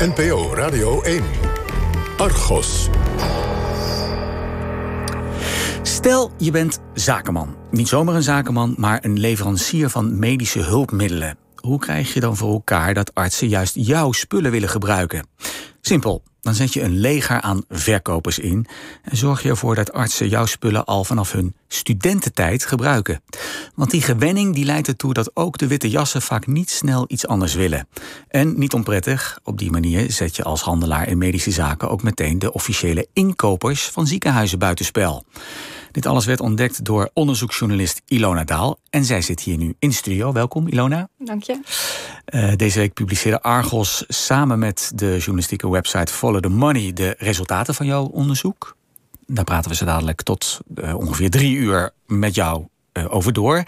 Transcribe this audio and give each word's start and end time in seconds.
NPO 0.00 0.54
Radio 0.54 1.02
1. 1.02 1.22
Argos. 2.16 2.88
Stel, 5.82 6.30
je 6.38 6.50
bent 6.50 6.80
zakenman. 6.94 7.56
Niet 7.70 7.88
zomaar 7.88 8.14
een 8.14 8.22
zakenman, 8.22 8.74
maar 8.78 9.04
een 9.04 9.18
leverancier 9.18 9.88
van 9.88 10.18
medische 10.18 10.60
hulpmiddelen. 10.60 11.38
Hoe 11.54 11.78
krijg 11.78 12.14
je 12.14 12.20
dan 12.20 12.36
voor 12.36 12.52
elkaar 12.52 12.94
dat 12.94 13.14
artsen 13.14 13.48
juist 13.48 13.74
jouw 13.74 14.12
spullen 14.12 14.50
willen 14.50 14.68
gebruiken? 14.68 15.26
Simpel. 15.80 16.22
Dan 16.40 16.54
zet 16.54 16.72
je 16.72 16.82
een 16.82 16.98
leger 16.98 17.40
aan 17.40 17.62
verkopers 17.68 18.38
in 18.38 18.66
en 19.02 19.16
zorg 19.16 19.42
je 19.42 19.48
ervoor 19.48 19.74
dat 19.74 19.92
artsen 19.92 20.28
jouw 20.28 20.46
spullen 20.46 20.84
al 20.84 21.04
vanaf 21.04 21.32
hun 21.32 21.54
studententijd 21.68 22.64
gebruiken. 22.64 23.22
Want 23.74 23.90
die 23.90 24.02
gewenning 24.02 24.54
die 24.54 24.64
leidt 24.64 24.88
ertoe 24.88 25.14
dat 25.14 25.30
ook 25.36 25.58
de 25.58 25.66
witte 25.66 25.90
jassen 25.90 26.22
vaak 26.22 26.46
niet 26.46 26.70
snel 26.70 27.04
iets 27.08 27.26
anders 27.26 27.54
willen. 27.54 27.88
En 28.28 28.58
niet 28.58 28.74
onprettig, 28.74 29.38
op 29.42 29.58
die 29.58 29.70
manier 29.70 30.10
zet 30.10 30.36
je 30.36 30.42
als 30.44 30.60
handelaar 30.60 31.08
in 31.08 31.18
medische 31.18 31.50
zaken 31.50 31.90
ook 31.90 32.02
meteen 32.02 32.38
de 32.38 32.52
officiële 32.52 33.06
inkopers 33.12 33.82
van 33.82 34.06
ziekenhuizen 34.06 34.58
buitenspel. 34.58 35.24
Dit 35.90 36.06
alles 36.06 36.24
werd 36.24 36.40
ontdekt 36.40 36.84
door 36.84 37.10
onderzoeksjournalist 37.12 38.02
Ilona 38.06 38.44
Daal. 38.44 38.78
En 38.90 39.04
zij 39.04 39.20
zit 39.20 39.40
hier 39.40 39.56
nu 39.56 39.74
in 39.78 39.92
studio. 39.92 40.32
Welkom, 40.32 40.68
Ilona. 40.68 41.08
Dank 41.18 41.42
je. 41.42 41.60
Uh, 42.34 42.52
deze 42.56 42.78
week 42.78 42.92
publiceerde 42.92 43.42
Argos 43.42 44.04
samen 44.08 44.58
met 44.58 44.92
de 44.94 45.16
journalistieke 45.16 45.70
website 45.70 46.12
Follow 46.12 46.40
the 46.40 46.48
Money 46.48 46.92
de 46.92 47.14
resultaten 47.18 47.74
van 47.74 47.86
jouw 47.86 48.04
onderzoek. 48.04 48.76
Daar 49.26 49.44
praten 49.44 49.70
we 49.70 49.76
zo 49.76 49.84
dadelijk 49.84 50.22
tot 50.22 50.60
uh, 50.74 50.94
ongeveer 50.94 51.30
drie 51.30 51.56
uur 51.56 51.90
met 52.06 52.34
jou 52.34 52.66
uh, 52.92 53.14
over 53.14 53.32
door. 53.32 53.64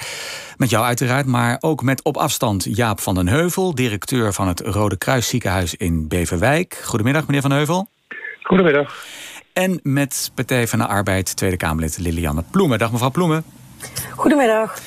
Met 0.57 0.71
jou 0.71 0.85
uiteraard, 0.85 1.27
maar 1.27 1.57
ook 1.61 1.83
met 1.83 2.03
op 2.03 2.17
afstand 2.17 2.67
Jaap 2.77 3.01
van 3.01 3.15
den 3.15 3.29
Heuvel, 3.29 3.75
directeur 3.75 4.33
van 4.33 4.49
het 4.49 4.61
Rode 4.61 4.97
Kruis 4.97 5.29
Ziekenhuis 5.29 5.75
in 5.75 6.09
Beverwijk. 6.09 6.83
Goedemiddag, 6.85 7.27
meneer 7.27 7.41
van 7.41 7.51
den 7.51 7.59
Heuvel. 7.59 7.89
Goedemiddag. 8.43 9.05
En 9.53 9.81
met 9.83 10.31
Partij 10.35 10.69
van 10.69 10.79
de 10.79 10.87
Arbeid 10.87 11.37
Tweede 11.37 11.57
Kamerlid 11.57 11.99
Lilianne 11.99 12.45
Ploemen. 12.51 12.79
Dag 12.79 12.93
mevrouw 12.93 13.11
Ploemen. 13.11 13.45
Goedemiddag. 14.17 14.81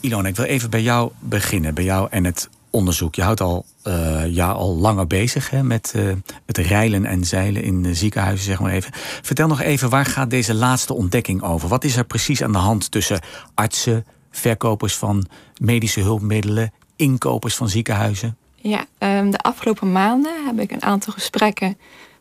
Ilona, 0.00 0.28
ik 0.28 0.36
wil 0.36 0.44
even 0.44 0.70
bij 0.70 0.82
jou 0.82 1.10
beginnen. 1.18 1.74
Bij 1.74 1.84
jou 1.84 2.08
en 2.10 2.24
het 2.24 2.48
onderzoek. 2.70 3.14
Je 3.14 3.22
houdt 3.22 3.40
al, 3.40 3.64
uh, 3.84 4.34
ja, 4.34 4.50
al 4.50 4.76
langer 4.76 5.06
bezig 5.06 5.50
hè, 5.50 5.62
met 5.62 5.92
uh, 5.96 6.12
het 6.46 6.58
reilen 6.58 7.04
en 7.04 7.24
zeilen 7.24 7.62
in 7.62 7.82
de 7.82 7.94
ziekenhuizen, 7.94 8.44
zeg 8.44 8.60
maar 8.60 8.72
even. 8.72 8.90
Vertel 9.22 9.46
nog 9.46 9.60
even, 9.60 9.90
waar 9.90 10.06
gaat 10.06 10.30
deze 10.30 10.54
laatste 10.54 10.94
ontdekking 10.94 11.42
over? 11.42 11.68
Wat 11.68 11.84
is 11.84 11.96
er 11.96 12.04
precies 12.04 12.42
aan 12.42 12.52
de 12.52 12.58
hand 12.58 12.90
tussen 12.90 13.20
artsen, 13.54 14.06
verkopers 14.30 14.96
van 14.96 15.26
medische 15.60 16.00
hulpmiddelen, 16.00 16.72
inkopers 16.96 17.54
van 17.54 17.68
ziekenhuizen? 17.68 18.36
Ja, 18.54 18.86
um, 18.98 19.30
de 19.30 19.38
afgelopen 19.38 19.92
maanden 19.92 20.44
heb 20.46 20.60
ik 20.60 20.70
een 20.70 20.82
aantal 20.82 21.12
gesprekken 21.12 21.76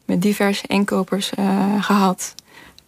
met 0.06 0.22
diverse 0.22 0.68
inkopers 0.68 1.32
uh, 1.40 1.84
gehad. 1.84 2.36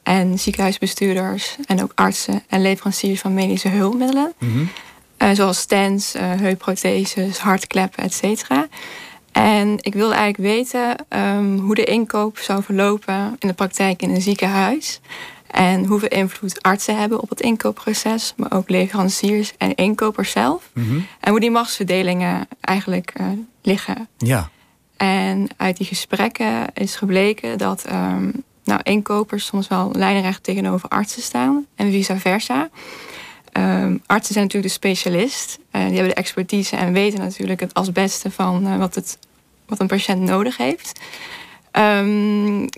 En 0.04 0.40
ziekenhuisbestuurders 0.40 1.56
en 1.66 1.84
ook 1.84 1.92
artsen 1.96 2.44
en 2.48 2.62
leveranciers 2.62 3.20
van 3.20 3.34
medische 3.34 3.70
hulpmiddelen. 3.70 4.34
Mm 4.38 4.52
-hmm. 4.52 4.70
uh, 5.18 5.36
zoals 5.36 5.60
stents, 5.60 6.16
uh, 6.16 6.22
heupprotheses, 6.22 7.38
hartkleppen, 7.38 8.04
et 8.04 8.14
cetera. 8.14 8.68
En 9.32 9.78
ik 9.82 9.94
wilde 9.94 10.14
eigenlijk 10.14 10.54
weten 10.56 10.96
um, 11.10 11.60
hoe 11.60 11.76
de 11.76 11.84
inkoop 11.84 12.38
zou 12.38 12.64
verlopen 12.64 13.36
in 13.40 13.48
de 13.48 13.54
praktijk 13.54 14.02
in 14.02 14.10
een 14.10 14.22
ziekenhuis. 14.22 15.00
En 15.48 15.86
hoeveel 15.86 16.10
invloed 16.10 16.62
artsen 16.62 16.98
hebben 16.98 17.22
op 17.22 17.30
het 17.30 17.42
inkoopproces, 17.42 18.34
maar 18.38 18.52
ook 18.52 18.70
leveranciers 18.70 19.54
en 19.58 19.76
inkopers 19.76 20.32
zelf. 20.32 20.70
Mm 20.74 20.88
-hmm. 20.88 21.08
En 21.20 21.32
hoe 21.32 21.40
die 21.40 21.52
machtsverdelingen 21.52 22.48
eigenlijk 22.62 23.14
liggen. 23.62 24.08
Ja. 24.18 24.50
En 24.98 25.48
uit 25.58 25.78
die 25.78 25.88
gesprekken 25.88 26.66
is 26.74 26.96
gebleken 26.96 27.58
dat 27.58 27.86
um, 27.92 28.44
nou, 28.64 28.80
inkopers 28.84 29.46
soms 29.46 29.68
wel 29.68 29.92
lijnrecht 29.92 30.44
tegenover 30.44 30.90
artsen 30.90 31.22
staan 31.22 31.66
en 31.76 31.92
vice 31.92 32.20
versa. 32.20 32.70
Um, 33.54 34.02
artsen 34.06 34.34
zijn 34.34 34.46
natuurlijk 34.46 34.74
de 34.74 34.80
specialist. 34.80 35.60
Uh, 35.60 35.72
die 35.72 35.94
hebben 35.94 36.08
de 36.08 36.22
expertise 36.22 36.76
en 36.76 36.94
weten 36.94 37.20
natuurlijk 37.20 37.60
het 37.60 37.74
als 37.74 37.92
beste 37.92 38.32
van 38.32 38.68
uh, 38.68 38.78
wat, 38.78 38.96
het, 38.96 39.18
wat 39.66 39.80
een 39.80 39.88
patiënt 39.88 40.22
nodig 40.22 40.58
heeft. 40.58 41.00
Um, 41.72 42.70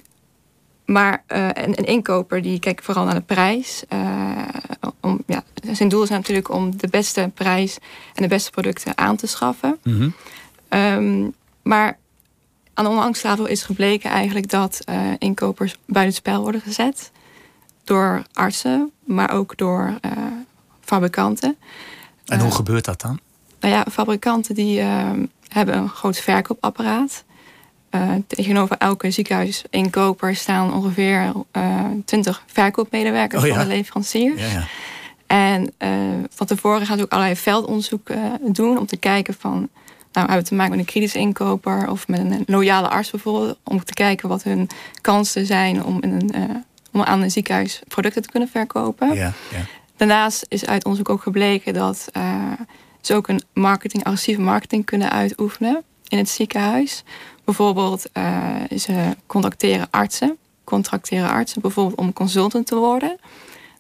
maar 0.86 1.24
uh, 1.28 1.48
een, 1.54 1.78
een, 1.80 1.86
inkoper 1.86 2.42
die 2.42 2.60
kijkt 2.60 2.86
vooral 2.86 3.06
naar 3.06 3.16
de 3.16 3.22
prijs. 3.22 3.84
om, 5.02 5.24
ja, 5.26 5.44
zijn 5.72 5.90
doel 5.90 6.04
is 6.04 6.10
natuurlijk 6.10 6.50
om 6.50 6.78
de 6.78 6.88
beste 6.88 7.32
prijs 7.34 7.78
en 8.16 8.24
de 8.24 8.30
beste 8.30 8.52
producten 8.52 8.98
aan 8.98 9.16
te 9.16 9.28
schaffen. 9.28 9.78
Mm 9.84 10.14
-hmm. 10.70 11.34
maar 11.62 11.98
aan 12.80 12.86
de 12.86 12.92
onderhandelstafel 12.92 13.46
is 13.46 13.64
gebleken 13.64 14.10
eigenlijk 14.10 14.50
dat 14.50 14.80
uh, 14.90 15.00
inkopers 15.18 15.76
buitenspel 15.86 16.42
worden 16.42 16.62
gezet. 16.62 17.12
Door 17.84 18.24
artsen, 18.34 18.92
maar 19.06 19.32
ook 19.32 19.58
door 19.58 20.00
uh, 20.06 20.12
fabrikanten. 20.82 21.58
En 22.26 22.40
hoe 22.40 22.52
gebeurt 22.52 22.86
dat 22.86 23.02
dan? 23.02 23.20
Nou 23.60 23.74
ja, 23.74 23.86
fabrikanten 23.92 24.56
die 24.56 24.82
hebben 25.48 25.78
een 25.78 25.90
groot 25.90 26.18
verkoopapparaat. 26.20 27.24
tegenover 28.28 28.78
elke 28.78 29.12
ziekenhuisinkoper 29.12 30.36
staan 30.36 30.74
ongeveer 30.74 31.32
20 32.06 32.44
verkoopmedewerkers 32.46 33.42
oh, 33.42 33.48
ja. 33.48 33.56
van 33.56 33.64
de 33.64 33.70
leverancier. 33.70 34.38
Ja, 34.38 34.48
ja. 34.48 34.68
En 35.28 35.74
van 36.30 36.48
tevoren 36.48 36.86
gaan 36.86 36.98
ze 36.98 37.04
ook 37.04 37.12
allerlei 37.12 37.36
veldonderzoek 37.36 38.10
doen 38.42 38.78
om 38.78 38.86
te 38.86 38.98
kijken 38.98 39.34
van 39.34 39.70
nou, 40.12 40.28
hebben 40.28 40.38
we 40.38 40.50
te 40.50 40.56
maken 40.56 40.72
met 40.72 40.80
een 40.80 40.86
kritische 40.86 41.20
inkoper 41.20 41.90
of 41.90 42.08
met 42.08 42.20
een 42.20 42.44
loyale 42.46 42.88
arts 42.88 43.12
bijvoorbeeld, 43.12 43.58
om 43.64 43.84
te 43.84 43.94
kijken 43.94 44.30
wat 44.30 44.44
hun 44.44 44.70
kansen 45.02 45.46
zijn 45.46 45.84
om, 45.84 46.02
in 46.02 46.12
een, 46.12 46.32
uh, 46.36 46.56
om 46.92 47.02
aan 47.02 47.22
een 47.22 47.32
ziekenhuis 47.32 47.82
producten 47.88 48.22
te 48.22 48.30
kunnen 48.30 48.50
verkopen. 48.50 49.14
Ja, 49.14 49.34
ja. 49.52 49.66
Daarnaast 49.98 50.46
is 50.48 50.66
uit 50.66 50.84
onderzoek 50.84 51.10
ook 51.10 51.22
gebleken 51.22 51.74
dat 51.74 52.10
uh, 52.18 52.52
ze 53.02 53.16
ook 53.16 53.28
een 53.28 53.42
marketing, 53.54 54.04
agressieve 54.04 54.42
marketing 54.42 54.86
kunnen 54.86 55.12
uitoefenen 55.12 55.84
in 56.08 56.18
het 56.18 56.30
ziekenhuis. 56.30 57.04
Bijvoorbeeld, 57.46 58.10
uh, 58.14 58.56
ze 58.78 59.16
contacteren 59.28 59.88
artsen, 59.90 60.38
contracteren 60.64 61.30
artsen, 61.30 61.62
bijvoorbeeld 61.62 61.98
om 61.98 62.14
consultant 62.14 62.68
te 62.68 62.76
worden. 62.76 63.20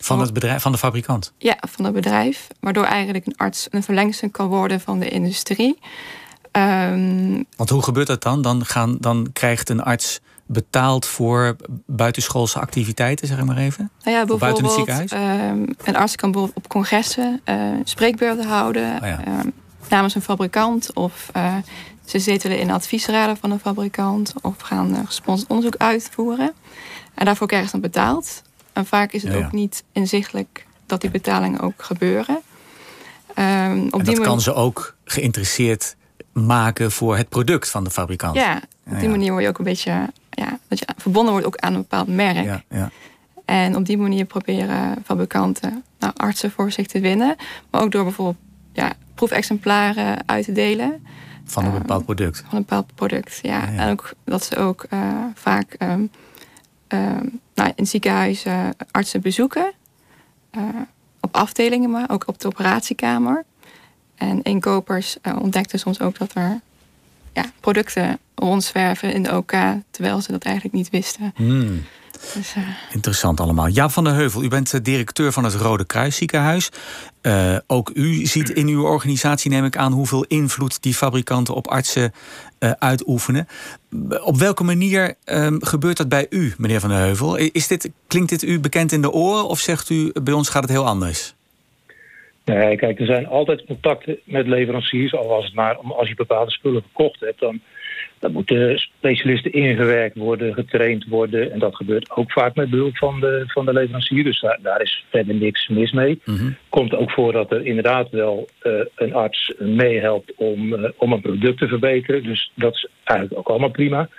Van 0.01 0.19
het 0.19 0.33
bedrijf, 0.33 0.61
van 0.61 0.71
de 0.71 0.77
fabrikant? 0.77 1.33
Ja, 1.37 1.57
van 1.67 1.85
het 1.85 1.93
bedrijf. 1.93 2.47
Waardoor 2.59 2.83
eigenlijk 2.83 3.25
een 3.25 3.37
arts 3.37 3.67
een 3.69 3.83
verlengstuk 3.83 4.31
kan 4.31 4.47
worden 4.47 4.79
van 4.81 4.99
de 4.99 5.09
industrie. 5.09 5.79
Um, 6.51 7.45
Want 7.55 7.69
hoe 7.69 7.83
gebeurt 7.83 8.07
dat 8.07 8.21
dan? 8.21 8.41
Dan, 8.41 8.65
gaan, 8.65 8.97
dan 8.99 9.29
krijgt 9.33 9.69
een 9.69 9.83
arts 9.83 10.19
betaald 10.45 11.05
voor 11.05 11.55
buitenschoolse 11.85 12.59
activiteiten, 12.59 13.27
zeg 13.27 13.43
maar 13.43 13.57
even? 13.57 13.91
Nou 14.03 14.17
ja, 14.17 14.25
bijvoorbeeld, 14.25 14.39
buiten 14.39 14.63
het 14.63 14.73
ziekenhuis? 14.73 15.11
Um, 15.51 15.67
een 15.83 15.95
arts 15.95 16.15
kan 16.15 16.31
bijvoorbeeld 16.31 16.63
op 16.65 16.69
congressen 16.69 17.41
uh, 17.45 17.55
spreekbeurten 17.83 18.45
houden 18.45 18.95
oh 18.95 19.07
ja. 19.07 19.27
um, 19.27 19.51
namens 19.89 20.15
een 20.15 20.21
fabrikant. 20.21 20.93
Of 20.93 21.29
uh, 21.35 21.55
ze 22.05 22.19
zetelen 22.19 22.59
in 22.59 22.71
adviesraden 22.71 23.37
van 23.37 23.51
een 23.51 23.59
fabrikant. 23.59 24.33
Of 24.41 24.55
gaan 24.57 24.91
uh, 24.91 24.99
gesponsord 25.05 25.49
onderzoek 25.49 25.75
uitvoeren. 25.77 26.53
En 27.13 27.25
daarvoor 27.25 27.47
krijgen 27.47 27.69
ze 27.69 27.79
dan 27.79 27.91
betaald. 27.91 28.41
En 28.79 28.85
vaak 28.85 29.11
is 29.11 29.23
het 29.23 29.31
Ja, 29.31 29.37
ja. 29.39 29.45
ook 29.45 29.51
niet 29.51 29.83
inzichtelijk 29.91 30.65
dat 30.85 31.01
die 31.01 31.09
betalingen 31.09 31.59
ook 31.59 31.83
gebeuren. 31.83 32.39
Um, 33.35 33.87
op 33.91 33.99
En 33.99 34.05
die 34.05 34.15
dat 34.15 34.25
kan 34.25 34.41
ze 34.41 34.53
ook 34.53 34.95
geïnteresseerd 35.03 35.95
maken 36.33 36.91
voor 36.91 37.17
het 37.17 37.29
product 37.29 37.69
van 37.69 37.83
de 37.83 37.89
fabrikant. 37.89 38.35
Ja, 38.35 38.61
op 38.91 38.99
die 38.99 39.09
manier 39.09 39.31
word 39.31 39.43
je 39.43 39.49
ook 39.49 39.57
een 39.57 39.63
beetje 39.63 40.09
ja, 40.29 40.59
dat 40.67 40.79
je 40.79 40.87
verbonden 40.97 41.31
wordt 41.31 41.47
ook 41.47 41.57
aan 41.57 41.73
een 41.73 41.79
bepaald 41.81 42.07
merk. 42.07 42.61
Ja. 42.69 42.91
En 43.45 43.75
op 43.75 43.85
die 43.85 43.97
manier 43.97 44.25
proberen 44.25 44.95
fabrikanten 45.05 45.83
nou, 45.99 46.13
artsen 46.15 46.51
voor 46.51 46.71
zich 46.71 46.87
te 46.87 46.99
winnen. 46.99 47.35
Maar 47.71 47.81
ook 47.81 47.91
door 47.91 48.03
bijvoorbeeld 48.03 48.37
ja, 48.73 48.91
proefexemplaren 49.15 50.17
uit 50.25 50.45
te 50.45 50.51
delen 50.51 51.05
Van 51.45 51.65
een 51.65 51.71
Eh, 51.73 51.77
bepaald 51.77 52.05
product. 52.05 52.37
van 52.47 52.57
een 52.57 52.65
bepaald 52.67 52.95
product. 52.95 53.39
Ja. 53.41 53.57
Ja, 53.65 53.71
ja. 53.71 53.77
En 53.79 53.91
ook 53.91 54.11
dat 54.25 54.43
ze 54.43 54.55
ook 54.57 54.85
eh, 54.89 54.99
vaak 55.33 55.73
ehm, 55.73 55.89
ehm, 55.91 56.01
nou, 57.53 57.71
in 57.75 57.87
ziekenhuizen 57.87 58.75
artsen 58.91 59.21
bezoeken. 59.21 59.71
Eh, 60.51 60.63
op 61.19 61.35
afdelingen, 61.35 61.89
maar 61.89 62.09
ook 62.09 62.27
op 62.27 62.39
de 62.39 62.47
operatiekamer. 62.47 63.45
En 64.15 64.43
inkopers 64.43 65.17
eh, 65.21 65.35
ontdekten 65.41 65.79
soms 65.79 66.01
ook 66.01 66.17
dat 66.17 66.31
er 66.33 66.59
ja, 67.33 67.43
producten 67.59 68.19
rondzwerven 68.35 69.13
in 69.13 69.23
de 69.23 69.37
OK, 69.37 69.53
terwijl 69.91 70.21
ze 70.21 70.31
dat 70.31 70.43
eigenlijk 70.43 70.75
niet 70.75 70.89
wisten. 70.89 71.31
Hmm. 71.35 71.83
Dus, 72.33 72.55
Interessant 72.91 73.39
allemaal. 73.39 73.67
Jaap 73.67 73.91
van 73.91 74.03
der 74.03 74.13
Heuvel, 74.13 74.43
u 74.43 74.47
bent 74.47 74.73
eh, 74.73 74.79
directeur 74.83 75.31
van 75.31 75.43
het 75.43 75.53
Rode 75.53 75.85
Kruis 75.85 76.15
ziekenhuis. 76.15 76.69
Eh, 77.21 77.55
ook 77.67 77.91
u 77.93 78.25
ziet 78.25 78.49
in 78.49 78.67
uw 78.67 78.83
organisatie, 78.85 79.51
neem 79.51 79.65
ik 79.65 79.77
aan, 79.77 79.91
hoeveel 79.91 80.23
invloed 80.27 80.81
die 80.83 80.93
fabrikanten 80.93 81.53
op 81.55 81.67
artsen 81.67 82.13
eh, 82.59 82.71
uitoefenen. 82.71 83.47
Op 84.23 84.37
welke 84.37 84.63
manier 84.63 85.15
ehm, 85.23 85.57
gebeurt 85.59 85.97
dat 85.97 86.09
bij 86.09 86.27
u, 86.29 86.53
meneer 86.57 86.79
van 86.79 86.89
der 86.89 86.99
Heuvel? 86.99 87.35
Is 87.35 87.67
dit, 87.67 87.91
klinkt 88.07 88.29
dit 88.29 88.43
u 88.43 88.59
bekend 88.59 88.91
in 88.91 89.01
de 89.01 89.11
oren 89.11 89.47
of 89.47 89.59
zegt 89.59 89.89
u 89.89 90.11
bij 90.23 90.33
ons 90.33 90.49
gaat 90.49 90.61
het 90.63 90.71
heel 90.71 90.85
anders? 90.85 91.33
Nee, 92.45 92.75
kijk, 92.77 92.99
er 92.99 93.05
zijn 93.05 93.27
altijd 93.27 93.65
contacten 93.65 94.19
met 94.23 94.47
leveranciers. 94.47 95.13
Al 95.13 95.27
was 95.27 95.45
het 95.45 95.53
maar 95.53 95.77
om- 95.77 95.91
als 95.91 96.07
je 96.09 96.15
bepaalde 96.15 96.51
spullen 96.51 96.81
verkocht 96.81 97.19
hebt, 97.19 97.39
dan 97.39 97.61
dan 98.19 98.31
moeten 98.31 98.79
specialisten 98.79 99.53
ingewerkt 99.53 100.17
worden, 100.17 100.53
getraind 100.53 101.05
worden. 101.07 101.51
En 101.51 101.59
dat 101.59 101.75
gebeurt 101.75 102.11
ook 102.11 102.31
vaak 102.31 102.55
met 102.55 102.69
behulp 102.69 102.97
van 102.97 103.19
de, 103.19 103.43
van 103.47 103.65
de 103.65 103.73
leverancier. 103.73 104.23
Dus 104.23 104.39
daar, 104.41 104.59
daar 104.61 104.81
is 104.81 105.05
verder 105.09 105.35
niks 105.35 105.67
mis 105.67 105.91
mee. 105.91 106.21
Mhm. 106.25 106.49
Komt 106.69 106.95
ook 106.95 107.11
voor 107.11 107.31
dat 107.31 107.51
er 107.51 107.65
inderdaad 107.65 108.09
wel 108.09 108.49
eh, 108.59 108.71
een 108.95 109.13
arts 109.13 109.53
meehelpt 109.57 110.33
om, 110.35 110.73
eh, 110.73 110.89
om 110.97 111.11
een 111.11 111.21
product 111.21 111.57
te 111.57 111.67
verbeteren. 111.67 112.23
Dus 112.23 112.51
dat 112.53 112.73
is 112.73 112.87
eigenlijk 113.03 113.39
ook 113.39 113.49
allemaal 113.49 113.71
prima. 113.71 114.09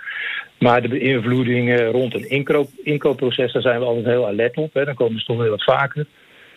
Maar 0.59 0.81
de 0.81 0.87
beïnvloeding 0.87 1.79
rond 1.91 2.13
een 2.13 2.29
inkoop, 2.29 2.69
inkoopproces, 2.83 3.53
daar 3.53 3.61
zijn 3.61 3.79
we 3.79 3.85
altijd 3.85 4.05
heel 4.05 4.27
alert 4.27 4.57
op. 4.57 4.73
Hè. 4.73 4.85
Dan 4.85 4.95
komen 4.95 5.19
ze 5.19 5.25
toch 5.25 5.37
weer 5.37 5.49
wat 5.49 5.63
vaker. 5.63 6.05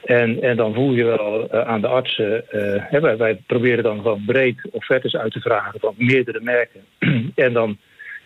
En, 0.04 0.42
en 0.42 0.56
dan 0.56 0.74
voel 0.74 0.92
je 0.92 1.04
wel 1.04 1.48
eh, 1.50 1.60
aan 1.60 1.80
de 1.80 1.86
artsen. 1.86 2.50
eh, 2.50 3.00
wij, 3.00 3.16
wij 3.16 3.34
proberen 3.46 3.84
dan 3.84 4.00
gewoon 4.00 4.22
breed 4.26 4.56
offertes 4.70 5.16
uit 5.16 5.32
te 5.32 5.40
vragen 5.40 5.80
van 5.80 5.94
meerdere 5.96 6.40
merken. 6.40 6.80
en 7.34 7.52
dan, 7.52 7.76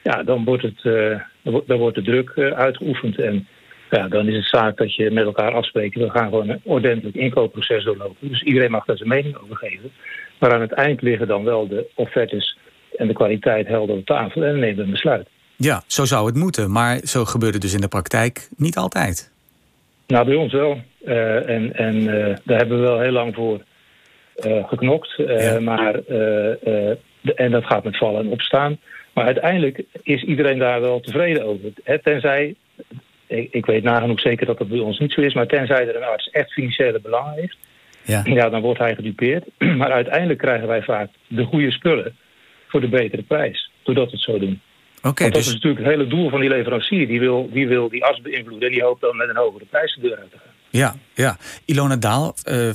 ja, 0.03 0.23
dan, 0.23 0.45
wordt 0.45 0.63
het, 0.63 0.85
eh, 0.85 1.21
dan 1.67 1.79
wordt- 1.79 1.95
de 1.97 2.03
druk 2.03 2.39
uitgeoefend. 2.55 3.19
En 3.21 3.47
ja, 3.91 4.09
dan 4.09 4.29
is 4.29 4.37
het 4.37 4.49
zaak 4.49 4.77
dat 4.77 4.95
je 4.95 5.11
met 5.11 5.25
elkaar 5.25 5.53
afspreekt. 5.55 5.95
We 5.95 6.11
gaan 6.11 6.29
gewoon 6.29 6.49
een 6.49 6.61
ordentelijk 6.65 7.17
inkoopproces 7.17 7.85
doorlopen. 7.85 8.29
Dus 8.29 8.43
iedereen 8.43 8.71
mag 8.71 8.85
daar 8.85 8.97
zijn 8.97 9.09
mening 9.09 9.37
over 9.37 9.57
geven. 9.57 9.91
Maar 10.39 10.53
aan 10.55 10.61
het 10.61 10.73
eind 10.73 11.03
liggen 11.03 11.27
dan 11.29 11.45
wel 11.45 11.69
de 11.69 11.87
offertes 11.95 12.59
en 12.97 13.07
de 13.07 13.13
kwaliteit 13.15 13.67
helder 13.67 13.97
op 13.97 14.07
tafel. 14.07 14.43
En 14.43 14.51
dan 14.51 14.61
nemen 14.61 14.77
we 14.77 14.83
een 14.83 14.91
besluit. 14.91 15.29
Ja, 15.57 15.83
zo 15.87 16.05
zou 16.05 16.27
het 16.27 16.37
moeten. 16.37 16.71
Maar 16.73 16.99
zo 17.05 17.25
gebeurt 17.25 17.53
het 17.53 17.63
dus 17.63 17.75
in 17.75 17.81
de 17.81 17.89
praktijk 17.89 18.49
niet 18.57 18.77
altijd. 18.77 19.33
Nou, 20.09 20.25
bij 20.27 20.35
ons 20.35 20.53
wel. 20.53 20.81
Eh, 21.05 21.49
en 21.49 21.75
en 21.75 21.97
eh, 21.97 22.37
daar 22.45 22.59
hebben 22.59 22.81
we 22.81 22.87
wel 22.87 23.01
heel 23.01 23.13
lang 23.13 23.35
voor 23.35 23.61
eh, 24.35 24.69
geknokt. 24.69 25.15
Ja. 25.17 25.61
maar, 25.61 25.93
de- 27.21 27.35
en 27.35 27.51
dat 27.51 27.65
gaat 27.65 27.85
met 27.85 27.97
vallen 27.97 28.21
en 28.25 28.31
opstaan. 28.31 28.79
Maar 29.13 29.25
uiteindelijk 29.25 29.83
is 30.03 30.23
iedereen 30.23 30.59
daar 30.59 30.81
wel 30.81 31.01
tevreden 31.01 31.45
over. 31.45 31.71
Hè, 31.85 31.99
tenzij, 31.99 32.55
ik, 33.27 33.53
ik 33.53 33.67
weet 33.67 33.83
nagenoeg 33.83 34.21
zeker 34.21 34.47
dat 34.47 34.59
dat 34.59 34.69
bij 34.69 34.79
ons 34.79 34.99
niet 34.99 35.13
zo 35.13 35.21
is... 35.21 35.35
maar 35.35 35.47
tenzij 35.47 35.89
er 35.89 35.97
een 35.97 36.03
arts 36.03 36.31
echt 36.31 36.53
financiële 36.53 37.01
belangen 37.01 37.35
heeft... 37.35 37.57
Ja. 38.03 38.23
ja, 38.25 38.49
dan 38.49 38.61
wordt 38.61 38.79
hij 38.79 38.95
gedupeerd. 38.95 39.45
Maar 39.79 39.93
uiteindelijk 39.93 40.39
krijgen 40.39 40.69
wij 40.69 40.83
vaak 40.83 41.11
de 41.27 41.45
goede 41.45 41.71
spullen 41.73 42.17
voor 42.67 42.81
de 42.81 42.89
betere 42.89 43.23
prijs. 43.23 43.71
Doordat 43.83 44.05
we 44.05 44.11
het 44.11 44.21
zo 44.21 44.39
doen. 44.39 44.61
Oké, 45.03 45.23
Want 45.23 45.33
dat 45.33 45.43
is 45.43 45.45
dus 45.45 45.55
natuurlijk 45.55 45.85
het 45.85 45.95
hele 45.95 46.07
doel 46.07 46.31
van 46.31 46.41
die 46.41 46.49
leverancier. 46.49 47.07
Die 47.07 47.21
wil 47.21 47.51
die, 47.53 47.69
wil 47.69 47.89
die 47.89 48.05
arts 48.05 48.21
beïnvloeden 48.21 48.69
en 48.69 48.75
die 48.75 48.83
hoopt 48.83 49.01
dan 49.01 49.17
met 49.17 49.29
een 49.29 49.37
hogere 49.37 49.65
prijs 49.65 49.95
de 49.95 50.01
deur 50.01 50.19
uit 50.19 50.31
te 50.31 50.37
gaan. 50.37 50.53
ja, 50.71 50.95
ja. 51.15 51.37
Ilona 51.65 51.97
Daal 51.97 52.35
eh, 52.43 52.69
eh, 52.69 52.75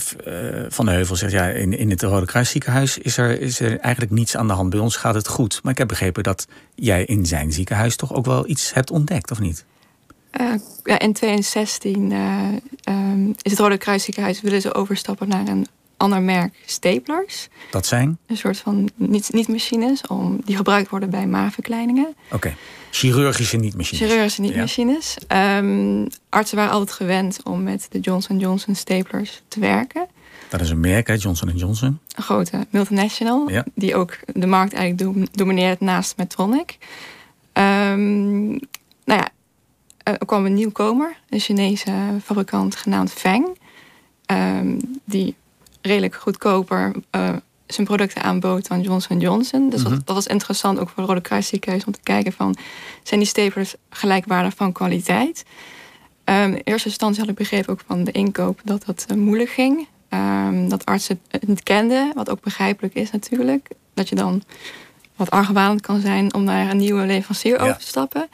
van 0.70 0.86
de 0.86 0.92
Heuvel 0.92 1.16
zegt... 1.16 1.32
ja, 1.32 1.48
in, 1.48 1.78
in 1.78 1.90
het 1.90 2.02
Rode 2.02 2.26
Kruis 2.26 2.50
ziekenhuis 2.50 2.98
is 2.98 3.18
er, 3.18 3.42
is 3.42 3.60
er 3.60 3.80
eigenlijk 3.80 4.14
niets 4.14 4.38
aan 4.38 4.48
de 4.48 4.54
hand. 4.54 4.70
Bij 4.70 4.80
ons 4.80 4.96
gaat 4.96 5.16
het 5.16 5.28
goed. 5.28 5.60
Maar 5.64 5.72
ik 5.72 5.78
heb 5.78 5.88
begrepen 5.88 6.24
dat 6.24 6.48
jij 6.76 7.04
in 7.04 7.26
zijn 7.26 7.52
ziekenhuis... 7.52 7.96
toch 7.96 8.14
ook 8.14 8.26
wel 8.26 8.50
iets 8.50 8.74
hebt 8.74 8.92
ontdekt, 8.92 9.32
of 9.32 9.40
niet? 9.40 9.66
Eh, 10.34 10.54
ja, 10.84 11.00
in 11.00 11.14
2016 11.14 12.12
eh, 12.12 12.48
ehm, 12.84 13.30
is 13.42 13.52
het 13.52 13.60
Rode 13.60 13.78
Kruisziekenhuis 13.78 14.42
willen 14.42 14.62
ze 14.62 14.74
overstappen 14.74 15.28
naar 15.28 15.48
een 15.48 15.68
ander 15.98 16.22
merk 16.22 16.54
staplers. 16.66 17.48
Dat 17.72 17.86
zijn? 17.86 18.18
Een 18.28 18.38
soort 18.38 18.58
van 18.58 18.90
niet- 18.96 19.34
niet-machines 19.34 20.08
om 20.08 20.42
die 20.46 20.56
gebruikt 20.56 20.90
worden 20.90 21.10
bij 21.10 21.28
maagverkleiningen. 21.28 22.16
Oké. 22.32 22.56
Chirurgische 22.92 23.58
niet-machines. 23.58 24.00
Chirurgische 24.10 24.42
Ja. 24.42 24.48
niet-machines. 24.48 25.18
Ehm, 25.28 26.06
artsen 26.30 26.58
waren 26.58 26.72
altijd 26.72 26.92
gewend 26.92 27.40
om 27.44 27.64
met 27.64 27.88
de 27.90 28.00
Johnson 28.00 28.40
Johnson 28.40 28.76
staplers 28.76 29.42
te 29.48 29.60
werken. 29.60 30.08
Dat 30.50 30.62
is 30.62 30.70
een 30.70 30.80
merk, 30.80 31.08
hè? 31.08 31.14
Johnson 31.14 31.52
Johnson. 31.56 32.00
Een 32.16 32.24
grote 32.24 32.66
multinational, 32.70 33.50
Ja. 33.50 33.66
die 33.76 33.96
ook 33.96 34.18
de 34.34 34.48
markt 34.48 34.74
eigenlijk 34.74 35.14
dom- 35.14 35.28
domineert 35.32 35.80
naast 35.80 36.18
Medtronic. 36.18 36.78
Ehm, 37.54 38.48
nou 38.50 38.60
ja, 39.06 39.30
er 40.04 40.26
kwam 40.26 40.46
een 40.46 40.54
nieuwkomer, 40.54 41.18
een 41.30 41.40
Chinese 41.40 41.92
fabrikant 42.24 42.76
genaamd 42.76 43.12
Feng. 43.12 43.58
ehm, 44.26 44.80
die 45.06 45.36
redelijk 45.84 46.16
goedkoper 46.16 46.96
eh, 47.10 47.30
zijn 47.68 47.88
producten 47.88 48.22
aanbood 48.24 48.68
dan 48.68 48.82
Johnson 48.82 49.20
Johnson. 49.20 49.70
Dus 49.70 49.82
Mhm. 49.84 49.90
dat, 49.92 50.06
dat 50.06 50.16
was 50.16 50.28
interessant 50.28 50.80
ook 50.80 50.90
voor 50.90 50.98
het 50.98 51.08
Rode 51.08 51.22
Kruisziekenhuis 51.22 51.86
om 51.86 51.94
te 51.94 52.00
kijken 52.04 52.34
van... 52.34 52.56
zijn 53.04 53.20
die 53.20 53.30
staplers 53.30 53.76
gelijkwaardig 53.90 54.54
van 54.56 54.72
kwaliteit? 54.72 55.46
Ehm, 56.24 56.52
in 56.54 56.62
eerste 56.64 56.88
instantie 56.88 57.20
had 57.22 57.30
ik 57.30 57.36
begrepen 57.36 57.70
ook 57.70 57.82
van 57.88 58.04
de 58.04 58.12
inkoop 58.12 58.62
dat 58.64 58.86
dat 58.86 59.06
eh, 59.08 59.16
moeilijk 59.18 59.50
ging. 59.50 59.88
Ehm, 60.10 60.68
dat 60.70 60.86
artsen 60.86 61.20
het 61.28 61.48
niet 61.48 61.64
kenden, 61.64 62.12
wat 62.16 62.30
ook 62.30 62.42
begrijpelijk 62.42 62.94
is 62.94 63.12
natuurlijk. 63.12 63.68
Dat 63.94 64.10
je 64.10 64.16
dan 64.16 64.44
wat 65.16 65.30
argwanend 65.32 65.82
kan 65.82 66.00
zijn 66.02 66.34
om 66.34 66.44
naar 66.44 66.70
een 66.70 66.78
nieuwe 66.78 67.06
leverancier 67.06 67.58
Ja. 67.58 67.64
over 67.64 67.78
te 67.78 67.88
stappen. 67.88 68.28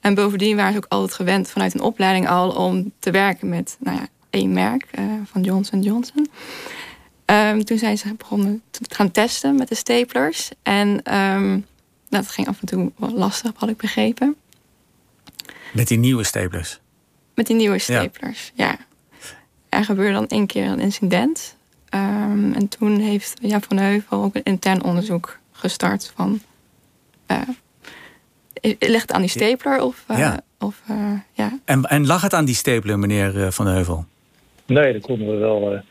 En 0.00 0.14
bovendien 0.14 0.56
waren 0.56 0.72
ze 0.72 0.78
ook 0.78 0.86
altijd 0.88 1.14
gewend 1.14 1.50
vanuit 1.50 1.74
een 1.74 1.80
opleiding 1.80 2.28
al 2.28 2.50
om 2.50 2.92
te 2.98 3.10
werken 3.10 3.48
met 3.48 3.76
nou 3.80 3.96
ja, 3.96 4.06
één 4.30 4.52
merk 4.52 4.86
eh, 4.90 5.04
van 5.24 5.42
Johnson 5.42 5.82
Johnson. 5.82 6.28
Ehm, 7.24 7.60
toen 7.60 7.78
zijn 7.78 7.98
ze 7.98 8.14
begonnen 8.14 8.62
te 8.70 8.80
gaan 8.88 9.10
testen 9.10 9.54
met 9.54 9.68
de 9.68 9.74
staplers. 9.74 10.50
En 10.62 11.02
ehm, 11.02 11.48
nou, 11.50 11.62
dat 12.08 12.28
ging 12.28 12.48
af 12.48 12.60
en 12.60 12.66
toe 12.66 12.92
wel 12.96 13.12
lastig, 13.12 13.52
had 13.56 13.68
ik 13.68 13.76
begrepen. 13.76 14.36
Met 15.72 15.88
die 15.88 15.98
nieuwe 15.98 16.24
staplers. 16.24 16.80
Met 17.34 17.46
die 17.46 17.56
nieuwe 17.56 17.78
staplers, 17.78 18.52
ja. 18.54 18.76
Er 19.68 19.84
gebeurde 19.84 20.12
dan 20.12 20.26
één 20.26 20.46
keer 20.46 20.64
een 20.66 20.80
incident. 20.80 21.56
Ehm, 21.88 22.52
en 22.52 22.68
toen 22.68 22.98
heeft 22.98 23.38
Jan 23.42 23.62
van 23.62 23.76
Heuvel 23.76 24.22
ook 24.22 24.34
een 24.34 24.42
intern 24.42 24.82
onderzoek 24.82 25.38
gestart 25.52 26.12
van... 26.16 26.40
eh, 27.26 27.38
ligt 28.78 29.02
het 29.02 29.12
aan 29.12 29.20
die 29.20 29.30
stapler 29.30 29.82
of... 29.82 30.04
eh, 30.06 30.18
Ja. 30.18 30.40
of 30.58 30.80
eh, 30.88 31.12
ja. 31.32 31.58
En, 31.64 31.82
en 31.84 32.06
lag 32.06 32.22
het 32.22 32.34
aan 32.34 32.44
die 32.44 32.54
stapler, 32.54 32.98
meneer 32.98 33.52
Van 33.52 33.66
Heuvel? 33.66 34.04
Nee, 34.66 34.92
dat 34.92 35.02
konden 35.02 35.28
we 35.28 35.34
wel, 35.36 35.82